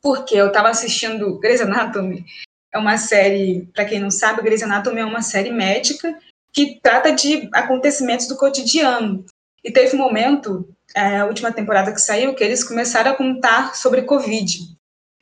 [0.00, 2.24] porque eu estava assistindo Grey's Anatomy,
[2.72, 6.18] é uma série, para quem não sabe, Grey's Anatomy é uma série médica
[6.52, 9.24] que trata de acontecimentos do cotidiano.
[9.64, 13.76] E teve um momento, é, a última temporada que saiu, que eles começaram a contar
[13.76, 14.58] sobre Covid.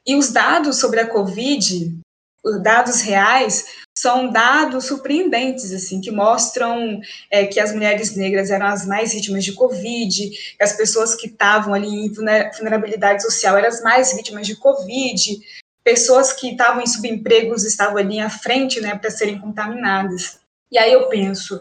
[0.06, 1.98] E os dados sobre a Covid,
[2.42, 3.66] os dados reais,
[3.96, 9.44] são dados surpreendentes, assim, que mostram é, que as mulheres negras eram as mais vítimas
[9.44, 14.46] de Covid, que as pessoas que estavam ali em vulnerabilidade social eram as mais vítimas
[14.46, 15.38] de Covid,
[15.84, 20.39] pessoas que estavam em subempregos estavam ali à frente, né, para serem contaminadas.
[20.70, 21.60] E aí eu penso,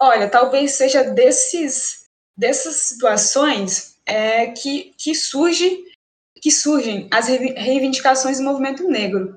[0.00, 5.84] olha, talvez seja desses dessas situações é, que, que, surge,
[6.40, 9.36] que surgem as reivindicações do movimento negro.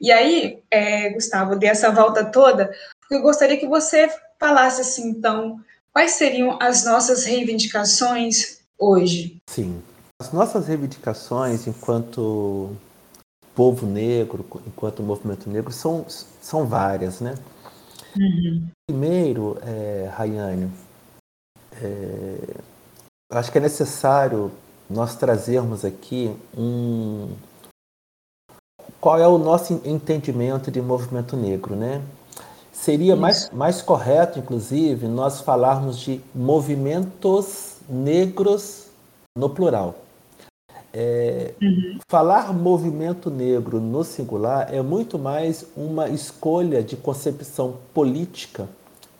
[0.00, 2.74] E aí, é, Gustavo, dessa volta toda,
[3.10, 4.08] eu gostaria que você
[4.40, 5.60] falasse assim, então,
[5.92, 9.36] quais seriam as nossas reivindicações hoje?
[9.46, 9.82] Sim,
[10.18, 12.74] as nossas reivindicações enquanto
[13.54, 16.06] povo negro, enquanto movimento negro, são,
[16.40, 17.34] são várias, né?
[18.16, 18.68] Uhum.
[18.86, 20.70] Primeiro, é, Rayane,
[21.80, 22.56] é,
[23.32, 24.50] acho que é necessário
[24.88, 27.28] nós trazermos aqui um
[29.00, 32.02] qual é o nosso entendimento de movimento negro, né?
[32.72, 38.86] Seria mais, mais correto, inclusive, nós falarmos de movimentos negros
[39.36, 39.94] no plural.
[41.00, 42.00] É, uhum.
[42.08, 48.68] Falar movimento negro no singular é muito mais uma escolha de concepção política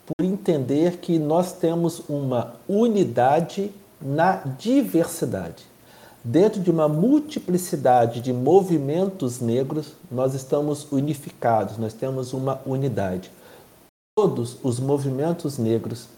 [0.04, 3.70] por entender que nós temos uma unidade
[4.02, 5.66] na diversidade.
[6.24, 13.30] Dentro de uma multiplicidade de movimentos negros, nós estamos unificados, nós temos uma unidade.
[14.16, 16.08] Todos os movimentos negros,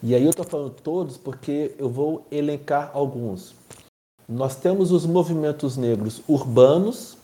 [0.00, 3.56] e aí eu estou falando todos porque eu vou elencar alguns.
[4.28, 7.16] Nós temos os movimentos negros urbanos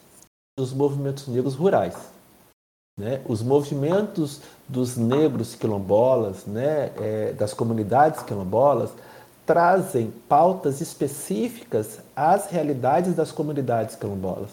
[0.58, 1.94] e os movimentos negros rurais.
[2.98, 3.22] Né?
[3.26, 8.90] Os movimentos dos negros quilombolas, né, é, das comunidades quilombolas,
[9.46, 14.50] trazem pautas específicas às realidades das comunidades quilombolas.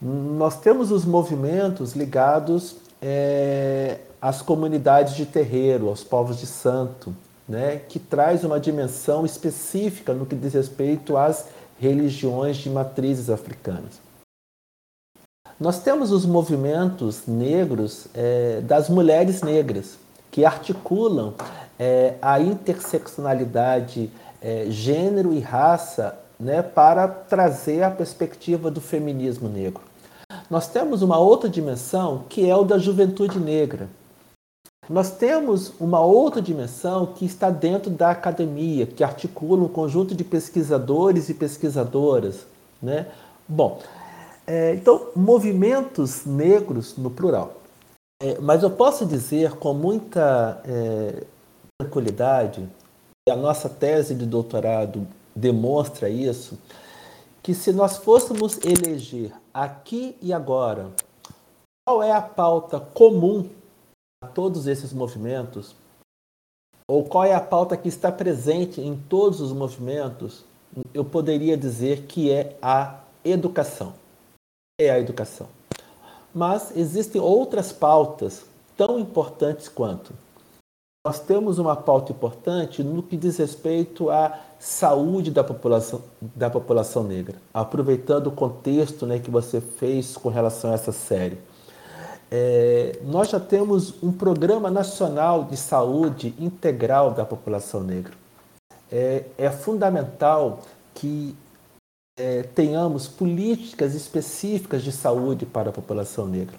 [0.00, 7.14] Nós temos os movimentos ligados é, às comunidades de terreiro, aos povos de santo,
[7.48, 11.46] né, que traz uma dimensão específica no que diz respeito às
[11.80, 14.00] religiões de matrizes africanas.
[15.58, 19.98] Nós temos os movimentos negros é, das mulheres negras,
[20.30, 21.34] que articulam
[21.78, 29.82] é, a interseccionalidade é, gênero e raça né, para trazer a perspectiva do feminismo negro.
[30.48, 33.88] Nós temos uma outra dimensão que é o da juventude negra.
[34.88, 40.24] Nós temos uma outra dimensão que está dentro da academia, que articula um conjunto de
[40.24, 42.46] pesquisadores e pesquisadoras.
[42.80, 43.06] Né?
[43.46, 43.80] Bom,
[44.46, 47.54] é, então, movimentos negros no plural.
[48.22, 51.22] É, mas eu posso dizer com muita é,
[51.78, 52.66] tranquilidade,
[53.28, 56.58] e a nossa tese de doutorado demonstra isso,
[57.42, 60.88] que se nós fôssemos eleger aqui e agora
[61.86, 63.48] qual é a pauta comum
[64.34, 65.74] todos esses movimentos,
[66.86, 70.44] ou qual é a pauta que está presente em todos os movimentos,
[70.92, 73.94] eu poderia dizer que é a educação
[74.80, 75.48] é a educação.
[76.32, 78.44] Mas existem outras pautas
[78.76, 80.12] tão importantes quanto.
[81.04, 87.02] nós temos uma pauta importante no que diz respeito à saúde da população, da população
[87.02, 91.38] negra, aproveitando o contexto né, que você fez com relação a essa série.
[92.30, 98.12] É, nós já temos um programa nacional de saúde integral da população negra.
[98.90, 100.60] É, é fundamental
[100.94, 101.34] que
[102.18, 106.56] é, tenhamos políticas específicas de saúde para a população negra.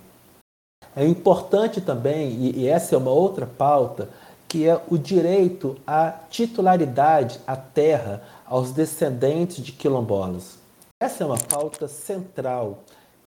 [0.96, 4.10] É importante também, e, e essa é uma outra pauta,
[4.48, 10.58] que é o direito à titularidade à terra aos descendentes de quilombolas.
[11.00, 12.80] Essa é uma pauta central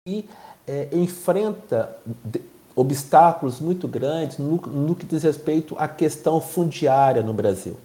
[0.07, 0.29] e
[0.67, 1.97] é, enfrenta
[2.75, 7.77] obstáculos muito grandes no, no que diz respeito à questão fundiária no Brasil.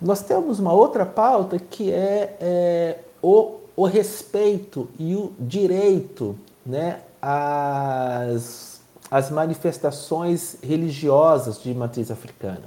[0.00, 7.00] Nós temos uma outra pauta que é, é o, o, respeito e o direito né,
[7.22, 12.64] às, às manifestações religiosas de matriz africana,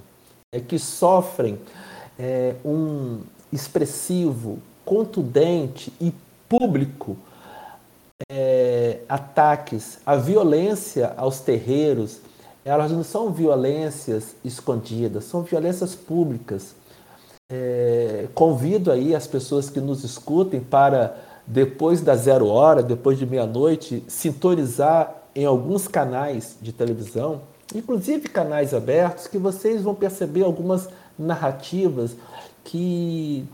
[0.51, 1.59] é, que sofrem
[2.17, 3.21] é, um
[3.53, 6.11] expressivo, contundente e
[6.47, 7.15] público
[8.27, 12.19] é, ataques, a violência aos terreiros,
[12.65, 16.75] elas não são violências escondidas, são violências públicas.
[17.51, 21.17] É, convido aí as pessoas que nos escutem para,
[21.47, 27.41] depois da zero hora, depois de meia-noite, sintonizar em alguns canais de televisão,
[27.73, 32.15] inclusive canais abertos, que vocês vão perceber algumas narrativas
[32.63, 33.45] que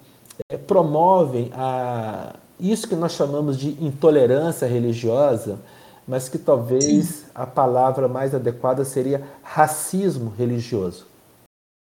[0.50, 5.60] é, promovem a, isso que nós chamamos de intolerância religiosa,
[6.08, 11.08] mas que talvez a palavra mais adequada seria racismo religioso.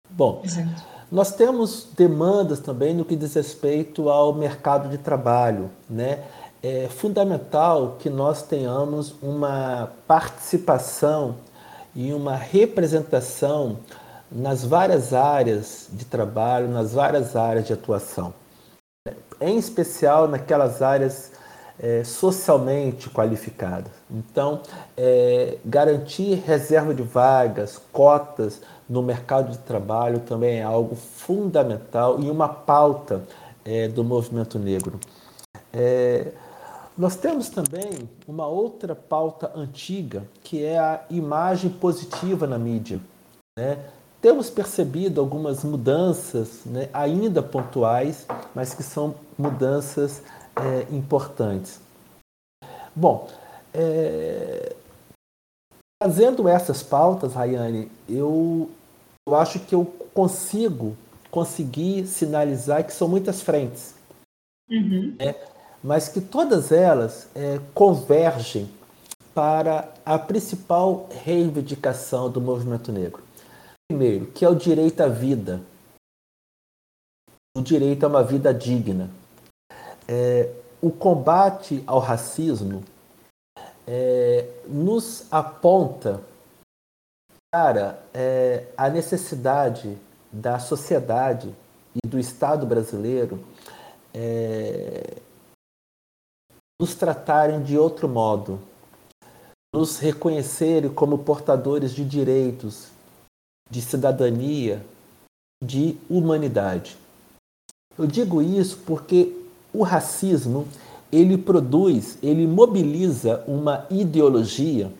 [0.10, 0.84] Bom, Exato.
[1.12, 6.24] nós temos demandas também no que diz respeito ao mercado de trabalho, né?
[6.62, 11.36] É fundamental que nós tenhamos uma participação
[11.94, 13.78] e uma representação
[14.32, 18.34] nas várias áreas de trabalho, nas várias áreas de atuação
[19.50, 21.32] em especial naquelas áreas
[21.80, 23.92] é, socialmente qualificadas.
[24.10, 24.62] Então,
[24.96, 32.30] é, garantir reserva de vagas, cotas no mercado de trabalho também é algo fundamental e
[32.30, 33.24] uma pauta
[33.66, 35.00] é, do movimento negro.
[35.72, 36.32] É,
[36.96, 43.00] nós temos também uma outra pauta antiga, que é a imagem positiva na mídia.
[43.58, 43.80] Né?
[44.22, 50.22] Temos percebido algumas mudanças, né, ainda pontuais, mas que são mudanças
[50.56, 51.80] é, importantes.
[52.96, 53.30] Bom,
[53.74, 54.76] é,
[56.02, 58.70] fazendo essas pautas, Rayane, eu,
[59.28, 60.96] eu acho que eu consigo
[61.32, 63.96] conseguir sinalizar que são muitas frentes,
[64.70, 65.16] uhum.
[65.18, 65.36] né,
[65.84, 68.70] mas que todas elas é, convergem
[69.34, 73.24] para a principal reivindicação do movimento negro
[73.94, 75.62] primeiro, que é o direito à vida.
[77.56, 79.10] O direito a uma vida digna.
[80.08, 80.50] É,
[80.82, 82.84] o combate ao racismo
[83.88, 86.22] é, nos aponta
[87.52, 89.98] para é, a necessidade
[90.32, 91.54] da sociedade
[92.04, 93.44] e do Estado brasileiro
[94.14, 95.18] é,
[96.82, 98.60] nos tratarem de outro modo,
[99.74, 102.88] nos reconhecerem como portadores de direitos,
[103.70, 104.86] de cidadania,
[105.64, 106.98] de humanidade.
[107.98, 109.43] Eu digo isso porque
[109.74, 110.68] o racismo
[111.12, 114.92] ele produz, ele mobiliza uma ideologia.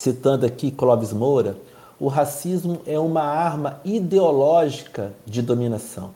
[0.00, 1.56] Citando aqui Clóvis Moura,
[1.98, 6.14] o racismo é uma arma ideológica de dominação.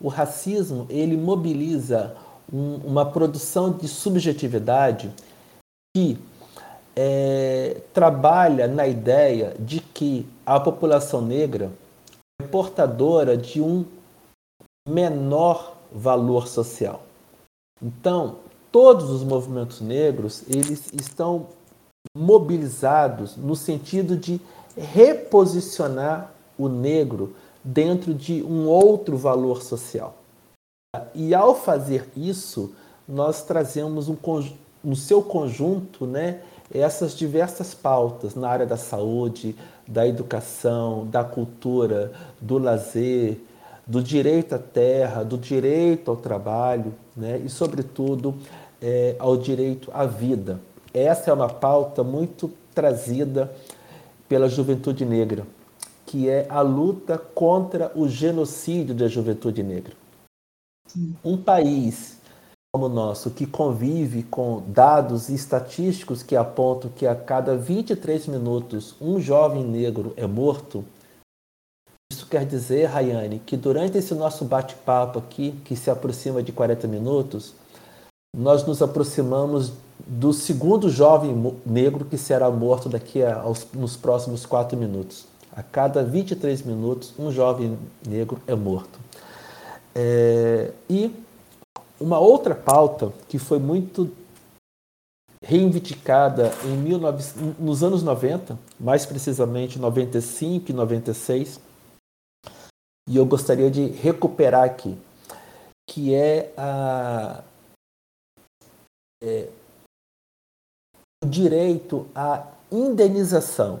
[0.00, 2.14] O racismo ele mobiliza
[2.52, 5.10] um, uma produção de subjetividade
[5.96, 6.18] que
[6.94, 11.72] é, trabalha na ideia de que a população negra
[12.40, 13.84] é portadora de um
[14.88, 17.02] menor valor social.
[17.82, 18.36] Então,
[18.70, 21.46] todos os movimentos negros eles estão
[22.16, 24.40] mobilizados no sentido de
[24.76, 30.14] reposicionar o negro dentro de um outro valor social.
[31.14, 32.72] E ao fazer isso,
[33.06, 34.16] nós trazemos um,
[34.82, 36.40] no seu conjunto, né,
[36.72, 43.40] essas diversas pautas na área da saúde, da educação, da cultura, do lazer,
[43.88, 47.38] do direito à terra, do direito ao trabalho né?
[47.38, 48.34] e, sobretudo,
[48.80, 50.60] é, ao direito à vida.
[50.92, 53.50] Essa é uma pauta muito trazida
[54.28, 55.46] pela juventude negra,
[56.04, 59.94] que é a luta contra o genocídio da juventude negra.
[61.24, 62.18] Um país
[62.70, 68.94] como o nosso, que convive com dados estatísticos que apontam que a cada 23 minutos
[69.00, 70.84] um jovem negro é morto,
[72.28, 77.54] quer dizer, Rayane, que durante esse nosso bate-papo aqui, que se aproxima de 40 minutos,
[78.36, 79.72] nós nos aproximamos
[80.06, 85.26] do segundo jovem negro que será morto daqui a, aos, nos próximos quatro minutos.
[85.54, 87.76] A cada 23 minutos, um jovem
[88.06, 88.98] negro é morto.
[89.94, 91.12] É, e
[91.98, 94.08] uma outra pauta que foi muito
[95.42, 97.24] reivindicada em 19,
[97.58, 101.60] nos anos 90, mais precisamente 95 e 96,
[103.08, 104.96] e eu gostaria de recuperar aqui,
[105.88, 107.42] que é a
[109.22, 109.48] é,
[111.24, 113.80] o direito à indenização.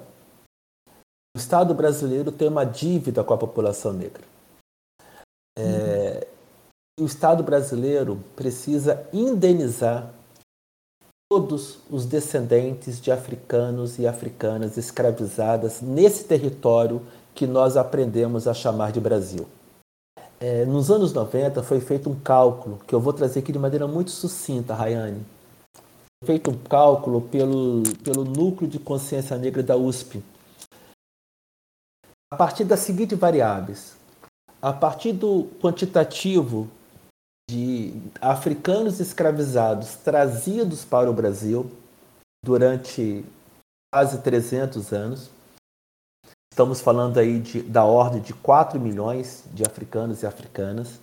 [1.36, 4.24] O Estado brasileiro tem uma dívida com a população negra.
[5.56, 6.26] É,
[6.98, 7.04] uhum.
[7.04, 10.12] O Estado brasileiro precisa indenizar
[11.30, 17.06] todos os descendentes de africanos e africanas escravizadas nesse território
[17.38, 19.46] que nós aprendemos a chamar de Brasil.
[20.40, 23.86] É, nos anos 90 foi feito um cálculo que eu vou trazer aqui de maneira
[23.86, 25.24] muito sucinta, Rayane.
[26.24, 30.20] Feito um cálculo pelo, pelo Núcleo de Consciência Negra da USP.
[32.32, 33.96] A partir das seguintes variáveis.
[34.60, 36.68] A partir do quantitativo
[37.48, 41.70] de africanos escravizados trazidos para o Brasil
[42.44, 43.24] durante
[43.94, 45.37] quase 300 anos.
[46.58, 51.00] Estamos falando aí de, da ordem de 4 milhões de africanos e africanas.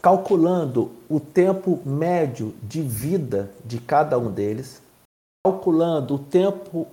[0.00, 4.80] Calculando o tempo médio de vida de cada um deles,
[5.44, 6.86] calculando o tempo,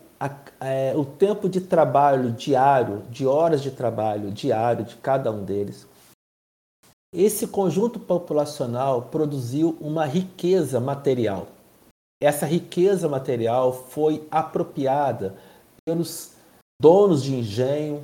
[0.60, 5.86] é, o tempo de trabalho diário, de horas de trabalho diário de cada um deles,
[7.14, 11.46] esse conjunto populacional produziu uma riqueza material.
[12.20, 15.36] Essa riqueza material foi apropriada
[15.86, 16.39] pelos
[16.82, 18.04] donos de engenho,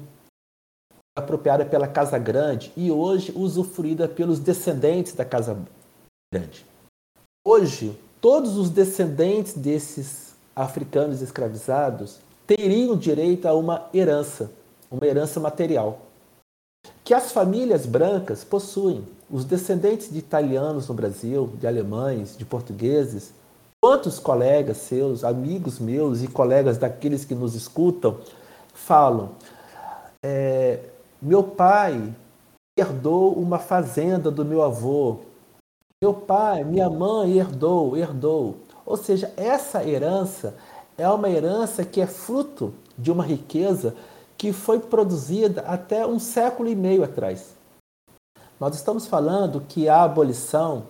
[1.17, 5.57] apropriada pela Casa Grande e hoje usufruída pelos descendentes da Casa
[6.34, 6.65] Grande.
[7.47, 14.51] Hoje, todos os descendentes desses africanos escravizados teriam direito a uma herança,
[14.91, 16.01] uma herança material
[17.03, 19.07] que as famílias brancas possuem.
[19.30, 23.32] Os descendentes de italianos no Brasil, de alemães, de portugueses,
[23.82, 28.19] quantos colegas seus, amigos meus e colegas daqueles que nos escutam
[28.76, 29.32] falam:
[30.23, 30.80] é,
[31.19, 32.13] meu pai
[32.78, 35.19] herdou uma fazenda do meu avô,
[36.03, 38.57] meu pai, minha mãe herdou, herdou.
[38.86, 40.55] Ou seja, essa herança
[40.97, 43.95] é uma herança que é fruto de uma riqueza
[44.38, 47.55] que foi produzida até um século e meio atrás.
[48.59, 50.84] Nós estamos falando que a abolição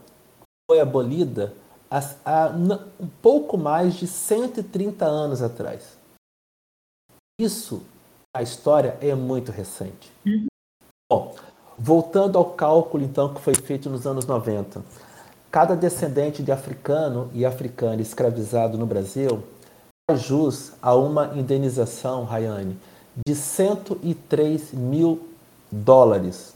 [0.69, 1.53] foi abolida
[1.89, 2.51] há,
[2.99, 5.97] um pouco mais de 130 anos atrás.
[7.39, 7.83] Isso,
[8.33, 10.11] a história é muito recente.
[10.25, 10.47] Uhum.
[11.11, 11.35] Bom,
[11.77, 14.81] voltando ao cálculo então que foi feito nos anos 90.
[15.51, 19.43] Cada descendente de africano e africana escravizado no Brasil
[20.09, 22.77] faz jus a uma indenização, Rayane,
[23.25, 25.29] de 103 mil
[25.71, 26.55] dólares.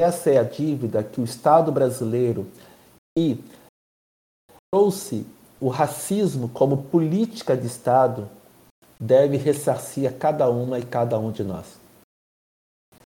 [0.00, 2.46] Essa é a dívida que o Estado brasileiro,
[3.16, 3.42] que
[4.72, 5.26] trouxe
[5.60, 8.28] o racismo como política de Estado,
[8.98, 11.78] deve ressarcir a cada uma e cada um de nós.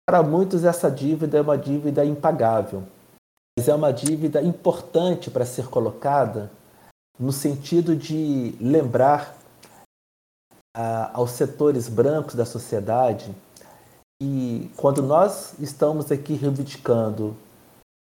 [0.07, 2.85] Para muitos, essa dívida é uma dívida impagável,
[3.59, 6.51] mas é uma dívida importante para ser colocada
[7.19, 9.37] no sentido de lembrar
[11.13, 13.35] aos setores brancos da sociedade.
[14.23, 17.37] E quando nós estamos aqui reivindicando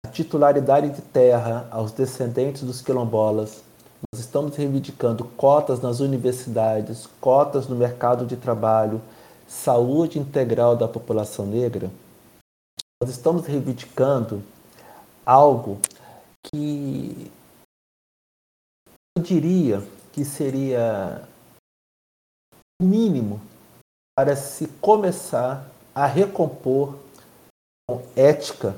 [0.06, 3.64] a titularidade de terra aos descendentes dos quilombolas,
[4.12, 9.02] nós estamos reivindicando cotas nas universidades, cotas no mercado de trabalho,
[9.48, 11.92] saúde integral da população negra,
[13.02, 14.42] nós estamos reivindicando
[15.26, 15.80] algo
[16.44, 17.32] que
[19.18, 21.28] eu diria que seria
[22.82, 23.42] mínimo
[24.18, 26.96] para se começar a recompor
[27.88, 28.76] com ética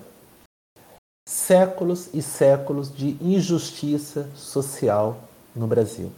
[1.28, 6.09] séculos e séculos de injustiça social no Brasil.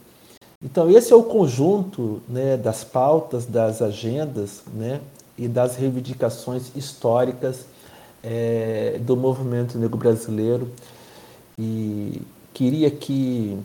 [0.62, 5.00] Então, esse é o conjunto né, das pautas, das agendas né,
[5.36, 7.66] e das reivindicações históricas
[8.22, 10.70] é, do movimento negro brasileiro.
[11.58, 12.22] E
[12.54, 13.58] queria aqui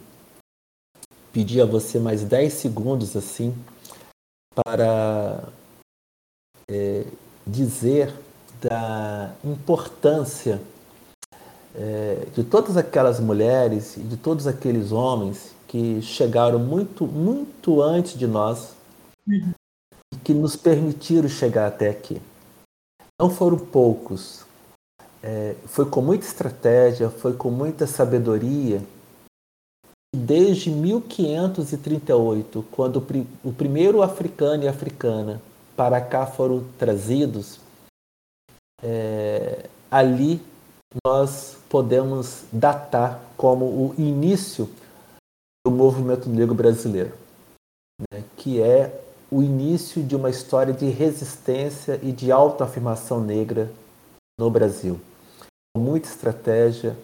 [1.31, 3.53] pedir a você mais 10 segundos assim
[4.55, 5.43] para
[6.67, 7.05] é,
[7.45, 8.11] dizer
[8.59, 10.59] da importância
[11.78, 18.17] é, de todas aquelas mulheres e de todos aqueles homens que chegaram muito, muito antes
[18.17, 18.73] de nós
[19.28, 19.51] uhum.
[20.13, 22.21] e que nos permitiram chegar até aqui.
[23.19, 24.45] não foram poucos.
[25.21, 28.82] É, foi com muita estratégia, foi com muita sabedoria.
[30.15, 33.05] Desde 1538, quando
[33.43, 35.41] o primeiro africano e africana
[35.76, 37.59] para cá foram trazidos,
[38.82, 40.41] é, ali
[41.03, 44.69] nós podemos datar como o início
[45.65, 47.11] do movimento negro brasileiro,
[48.11, 53.71] né, que é o início de uma história de resistência e de autoafirmação negra
[54.39, 54.99] no Brasil.
[55.75, 56.95] Com muita estratégia,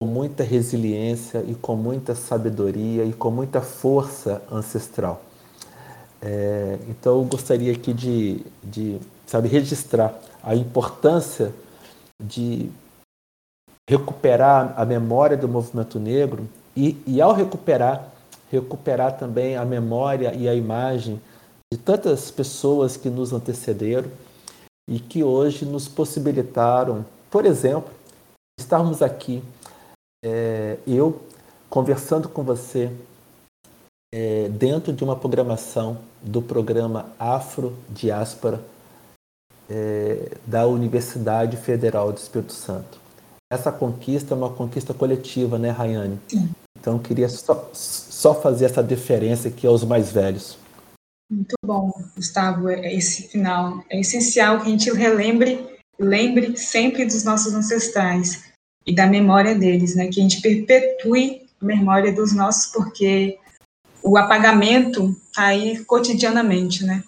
[0.00, 5.22] com muita resiliência e com muita sabedoria e com muita força ancestral.
[6.20, 11.52] É, então eu gostaria aqui de, de sabe, registrar a importância
[12.22, 12.70] de
[13.88, 18.12] recuperar a memória do movimento negro e, e ao recuperar,
[18.50, 21.20] recuperar também a memória e a imagem
[21.72, 24.10] de tantas pessoas que nos antecederam
[24.88, 27.92] e que hoje nos possibilitaram, por exemplo,
[28.58, 29.42] estarmos aqui,
[30.24, 31.20] é, eu
[31.68, 32.90] conversando com você
[34.14, 38.62] é, dentro de uma programação do programa Afro Diáspora
[39.68, 43.05] é, da Universidade Federal do Espírito Santo.
[43.52, 46.18] Essa conquista é uma conquista coletiva, né, Rayane?
[46.28, 46.50] Sim.
[46.78, 50.58] Então, queria só, só fazer essa deferência aqui aos mais velhos.
[51.30, 52.68] Muito bom, Gustavo.
[52.68, 58.52] É, esse final é essencial que a gente relembre, lembre sempre dos nossos ancestrais
[58.86, 60.08] e da memória deles, né?
[60.08, 63.38] Que a gente perpetue a memória dos nossos, porque
[64.02, 67.02] o apagamento está aí cotidianamente, né?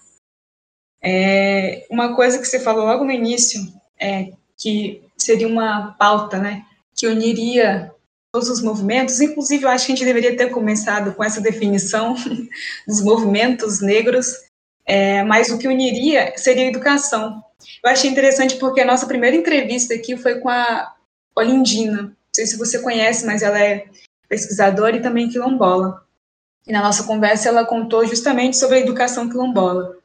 [1.01, 3.61] É, uma coisa que você falou logo no início
[4.01, 6.65] é que seria uma pauta, né?
[6.95, 7.93] Que uniria
[8.33, 12.15] todos os movimentos, inclusive eu acho que a gente deveria ter começado com essa definição
[12.89, 14.33] dos movimentos negros,
[14.87, 17.43] é, mas o que uniria seria a educação.
[17.85, 20.95] Eu achei interessante porque a nossa primeira entrevista aqui foi com a
[21.37, 23.87] Olindina, não sei se você conhece, mas ela é
[24.29, 26.03] pesquisadora e também quilombola.
[26.67, 29.97] E na nossa conversa ela contou justamente sobre a educação quilombola.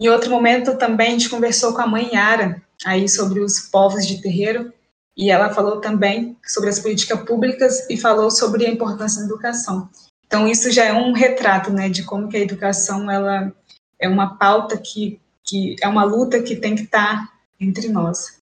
[0.00, 4.06] Em outro momento também a gente conversou com a mãe Yara, aí sobre os povos
[4.06, 4.72] de terreiro,
[5.16, 9.88] e ela falou também sobre as políticas públicas e falou sobre a importância da educação.
[10.24, 13.52] Então isso já é um retrato, né, de como que a educação ela
[13.98, 18.38] é uma pauta que, que é uma luta que tem que estar entre nós.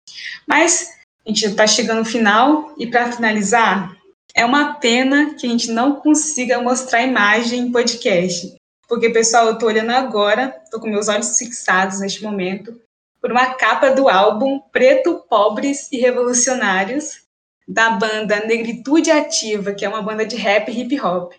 [0.46, 0.90] Mas
[1.26, 3.96] a gente está chegando no final e para finalizar,
[4.34, 8.54] é uma pena que a gente não consiga mostrar a imagem em podcast,
[8.88, 12.78] porque pessoal, eu estou olhando agora, estou com meus olhos fixados neste momento
[13.20, 17.22] por uma capa do álbum Preto, Pobres e Revolucionários,
[17.68, 21.32] da banda Negritude Ativa, que é uma banda de rap e hip hop.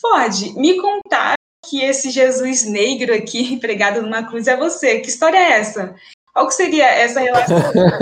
[0.00, 5.00] Pode me contar que esse Jesus negro aqui, pregado numa cruz, é você.
[5.00, 5.94] Que história é essa?
[6.32, 7.58] Qual que seria essa relação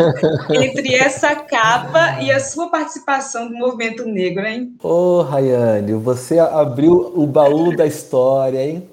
[0.54, 4.76] entre essa capa e a sua participação no movimento negro, hein?
[4.80, 8.88] Ô, oh, Rayane, você abriu o baú da história, hein?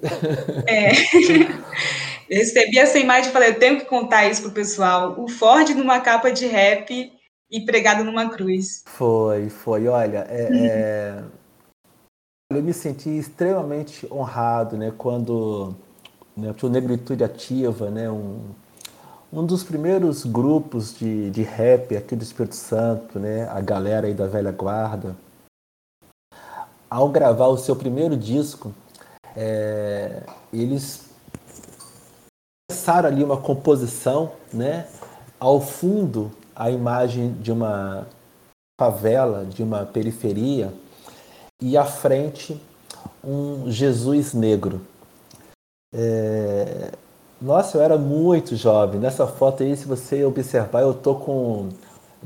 [0.65, 0.89] É.
[2.29, 5.15] Eu recebi essa imagem e falei, eu tenho que contar isso pro pessoal.
[5.17, 7.11] O Ford numa capa de rap
[7.49, 8.83] e pregado numa cruz.
[8.85, 9.87] Foi, foi.
[9.87, 11.23] Olha, é, é...
[12.51, 15.73] eu me senti extremamente honrado, né, quando
[16.35, 18.41] né, o Negritude Ativa, né, um,
[19.31, 24.13] um dos primeiros grupos de, de rap aqui do Espírito Santo, né, a galera aí
[24.13, 25.15] da velha guarda,
[26.89, 28.73] ao gravar o seu primeiro disco,
[29.35, 31.06] é, eles
[32.69, 34.87] começaram ali uma composição, né?
[35.39, 38.05] Ao fundo, a imagem de uma
[38.77, 40.73] favela, de uma periferia,
[41.61, 42.61] e à frente,
[43.23, 44.81] um Jesus negro.
[45.95, 46.91] É...
[47.41, 48.99] Nossa, eu era muito jovem.
[48.99, 51.69] Nessa foto aí, se você observar, eu tô com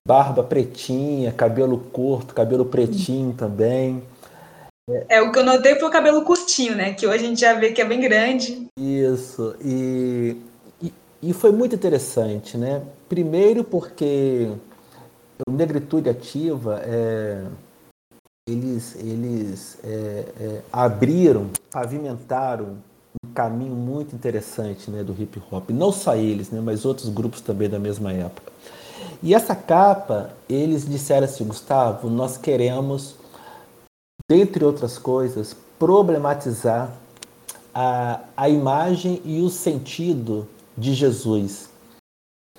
[0.08, 4.02] barba pretinha, cabelo curto, cabelo pretinho também.
[5.10, 6.94] É, o que eu notei foi o cabelo curtinho, né?
[6.94, 8.68] Que hoje a gente já vê que é bem grande.
[8.78, 10.38] Isso, e,
[10.82, 12.82] e, e foi muito interessante, né?
[13.08, 14.50] Primeiro porque
[15.48, 17.44] o Negritude Ativa, é,
[18.48, 22.78] eles, eles é, é, abriram, pavimentaram
[23.24, 25.70] um caminho muito interessante né, do hip hop.
[25.72, 28.52] Não só eles, né, mas outros grupos também da mesma época.
[29.22, 33.16] E essa capa, eles disseram assim, Gustavo, nós queremos
[34.30, 36.94] dentre outras coisas, problematizar
[37.74, 40.48] a, a imagem e o sentido
[40.78, 41.70] de Jesus.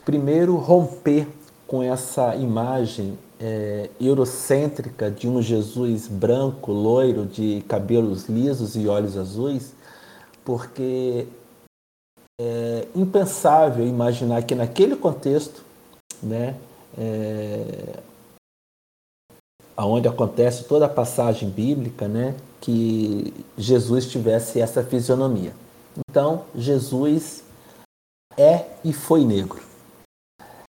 [0.05, 1.29] Primeiro, romper
[1.67, 9.17] com essa imagem é, eurocêntrica de um Jesus branco, loiro, de cabelos lisos e olhos
[9.17, 9.73] azuis,
[10.45, 11.27] porque
[12.41, 15.63] é impensável imaginar que naquele contexto,
[16.23, 16.57] né,
[16.99, 18.01] é,
[19.77, 25.53] onde acontece toda a passagem bíblica, né, que Jesus tivesse essa fisionomia.
[26.09, 27.43] Então, Jesus
[28.37, 29.61] é e foi negro.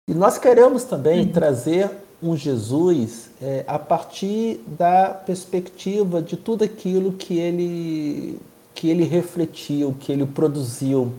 [0.09, 1.33] E nós queremos também uhum.
[1.33, 1.91] trazer
[2.23, 8.41] um Jesus é, a partir da perspectiva de tudo aquilo que ele
[8.75, 11.13] que ele refletiu, que ele produziu,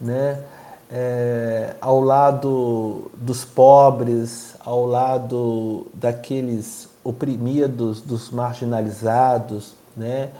[0.00, 0.42] né?
[0.90, 10.32] É, ao lado dos pobres, ao lado daqueles oprimidos, dos marginalizados, né?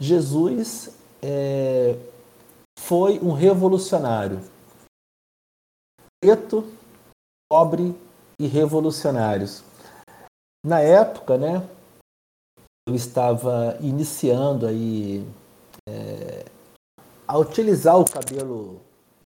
[0.00, 1.96] Jesus é,
[2.78, 4.40] foi um revolucionário,
[6.22, 6.70] preto,
[7.50, 7.94] pobre
[8.38, 9.62] e revolucionários.
[10.64, 11.66] Na época, né,
[12.88, 15.26] eu estava iniciando aí
[15.88, 16.44] é,
[17.26, 18.80] a utilizar o cabelo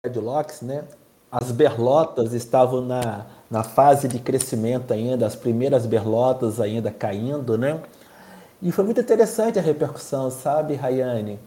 [0.04, 0.86] dreadlocks, né?
[1.30, 7.80] As berlotas estavam na, na fase de crescimento ainda, as primeiras berlotas ainda caindo, né?
[8.60, 11.38] E foi muito interessante a repercussão, sabe, Rayane?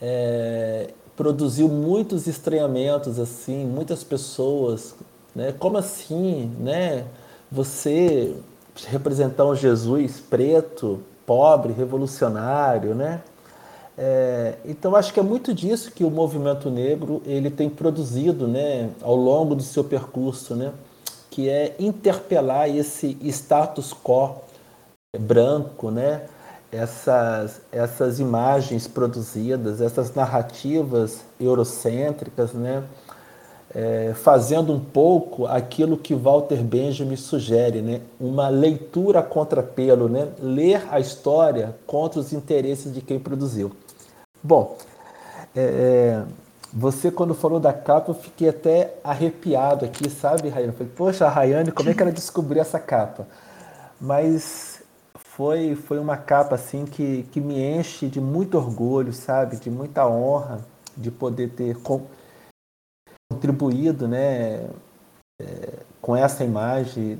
[0.00, 4.94] É, produziu muitos estranhamentos, assim, muitas pessoas,
[5.34, 5.52] né?
[5.58, 7.04] Como assim, né?
[7.50, 8.34] Você
[8.88, 13.22] representar um Jesus preto, pobre, revolucionário, né?
[14.02, 18.88] É, então acho que é muito disso que o movimento negro ele tem produzido, né,
[19.02, 20.72] ao longo do seu percurso, né,
[21.30, 24.36] que é interpelar esse status quo
[25.18, 26.26] branco, né,
[26.70, 32.84] essas essas imagens produzidas, essas narrativas eurocêntricas, né,
[33.74, 38.00] é, fazendo um pouco aquilo que Walter Benjamin sugere, né?
[38.18, 40.28] uma leitura contra pelo, né?
[40.40, 43.70] ler a história contra os interesses de quem produziu.
[44.42, 44.76] Bom,
[45.54, 46.24] é, é,
[46.72, 50.72] você quando falou da capa, eu fiquei até arrepiado aqui, sabe, Rayane?
[50.72, 53.26] Falei, poxa, a Rayane, como é que ela descobriu essa capa?
[54.00, 54.82] Mas
[55.16, 59.56] foi, foi uma capa assim que, que me enche de muito orgulho, sabe?
[59.56, 60.60] De muita honra
[60.96, 61.76] de poder ter
[63.32, 64.68] contribuído né,
[65.40, 67.18] é, com essa imagem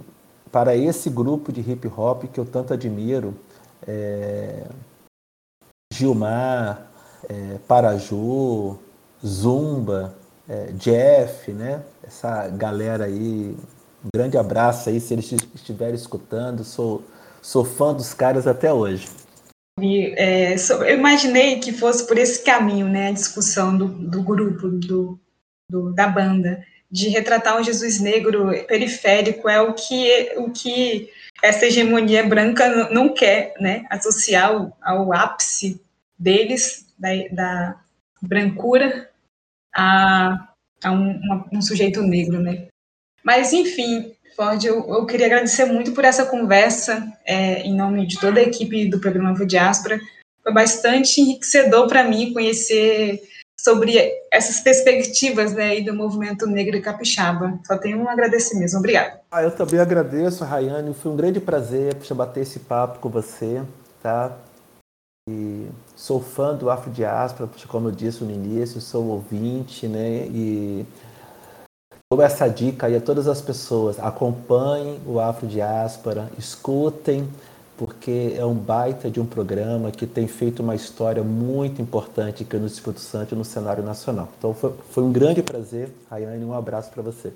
[0.52, 3.34] para esse grupo de hip hop que eu tanto admiro.
[3.86, 4.64] É,
[5.92, 6.86] Gilmar,
[7.28, 8.78] é, Paraju,
[9.24, 10.14] Zumba,
[10.48, 11.82] é, Jeff, né?
[12.02, 13.54] Essa galera aí,
[14.04, 16.64] um grande abraço aí se eles estiverem escutando.
[16.64, 17.04] Sou,
[17.40, 19.08] sou fã dos caras até hoje.
[20.16, 23.08] É, eu imaginei que fosse por esse caminho, né?
[23.08, 25.18] A discussão do, do grupo, do,
[25.70, 31.10] do, da banda, de retratar um Jesus negro periférico é o que, o que
[31.42, 33.84] essa hegemonia branca não quer, né?
[33.88, 35.80] Associar ao, ao ápice
[36.18, 37.80] deles da, da
[38.20, 39.09] brancura
[39.74, 40.48] a,
[40.82, 42.66] a um, uma, um, sujeito negro, né?
[43.24, 48.18] Mas, enfim, Ford, eu, eu queria agradecer muito por essa conversa, é, em nome de
[48.18, 50.00] toda a equipe do programa Diáspora.
[50.42, 53.20] Foi bastante enriquecedor para mim conhecer
[53.62, 57.58] sobre essas perspectivas né, do movimento negro e capixaba.
[57.66, 58.76] Só tenho um agradecimento.
[58.76, 59.20] Obrigada.
[59.30, 60.94] Ah, eu também agradeço, Rayane.
[60.94, 63.62] Foi um grande prazer bater esse papo com você.
[64.02, 64.34] Tá?
[65.30, 70.26] E sou fã do Afrodiaspora, como eu disse no início, sou ouvinte, né?
[70.26, 70.84] E
[72.12, 77.28] dou essa dica aí a todas as pessoas: acompanhem o Afrodiaspora, escutem,
[77.78, 82.56] porque é um baita de um programa que tem feito uma história muito importante aqui
[82.56, 84.28] no Espírito Santo e no cenário nacional.
[84.36, 87.32] Então foi, foi um grande prazer, Rayane, um abraço para você.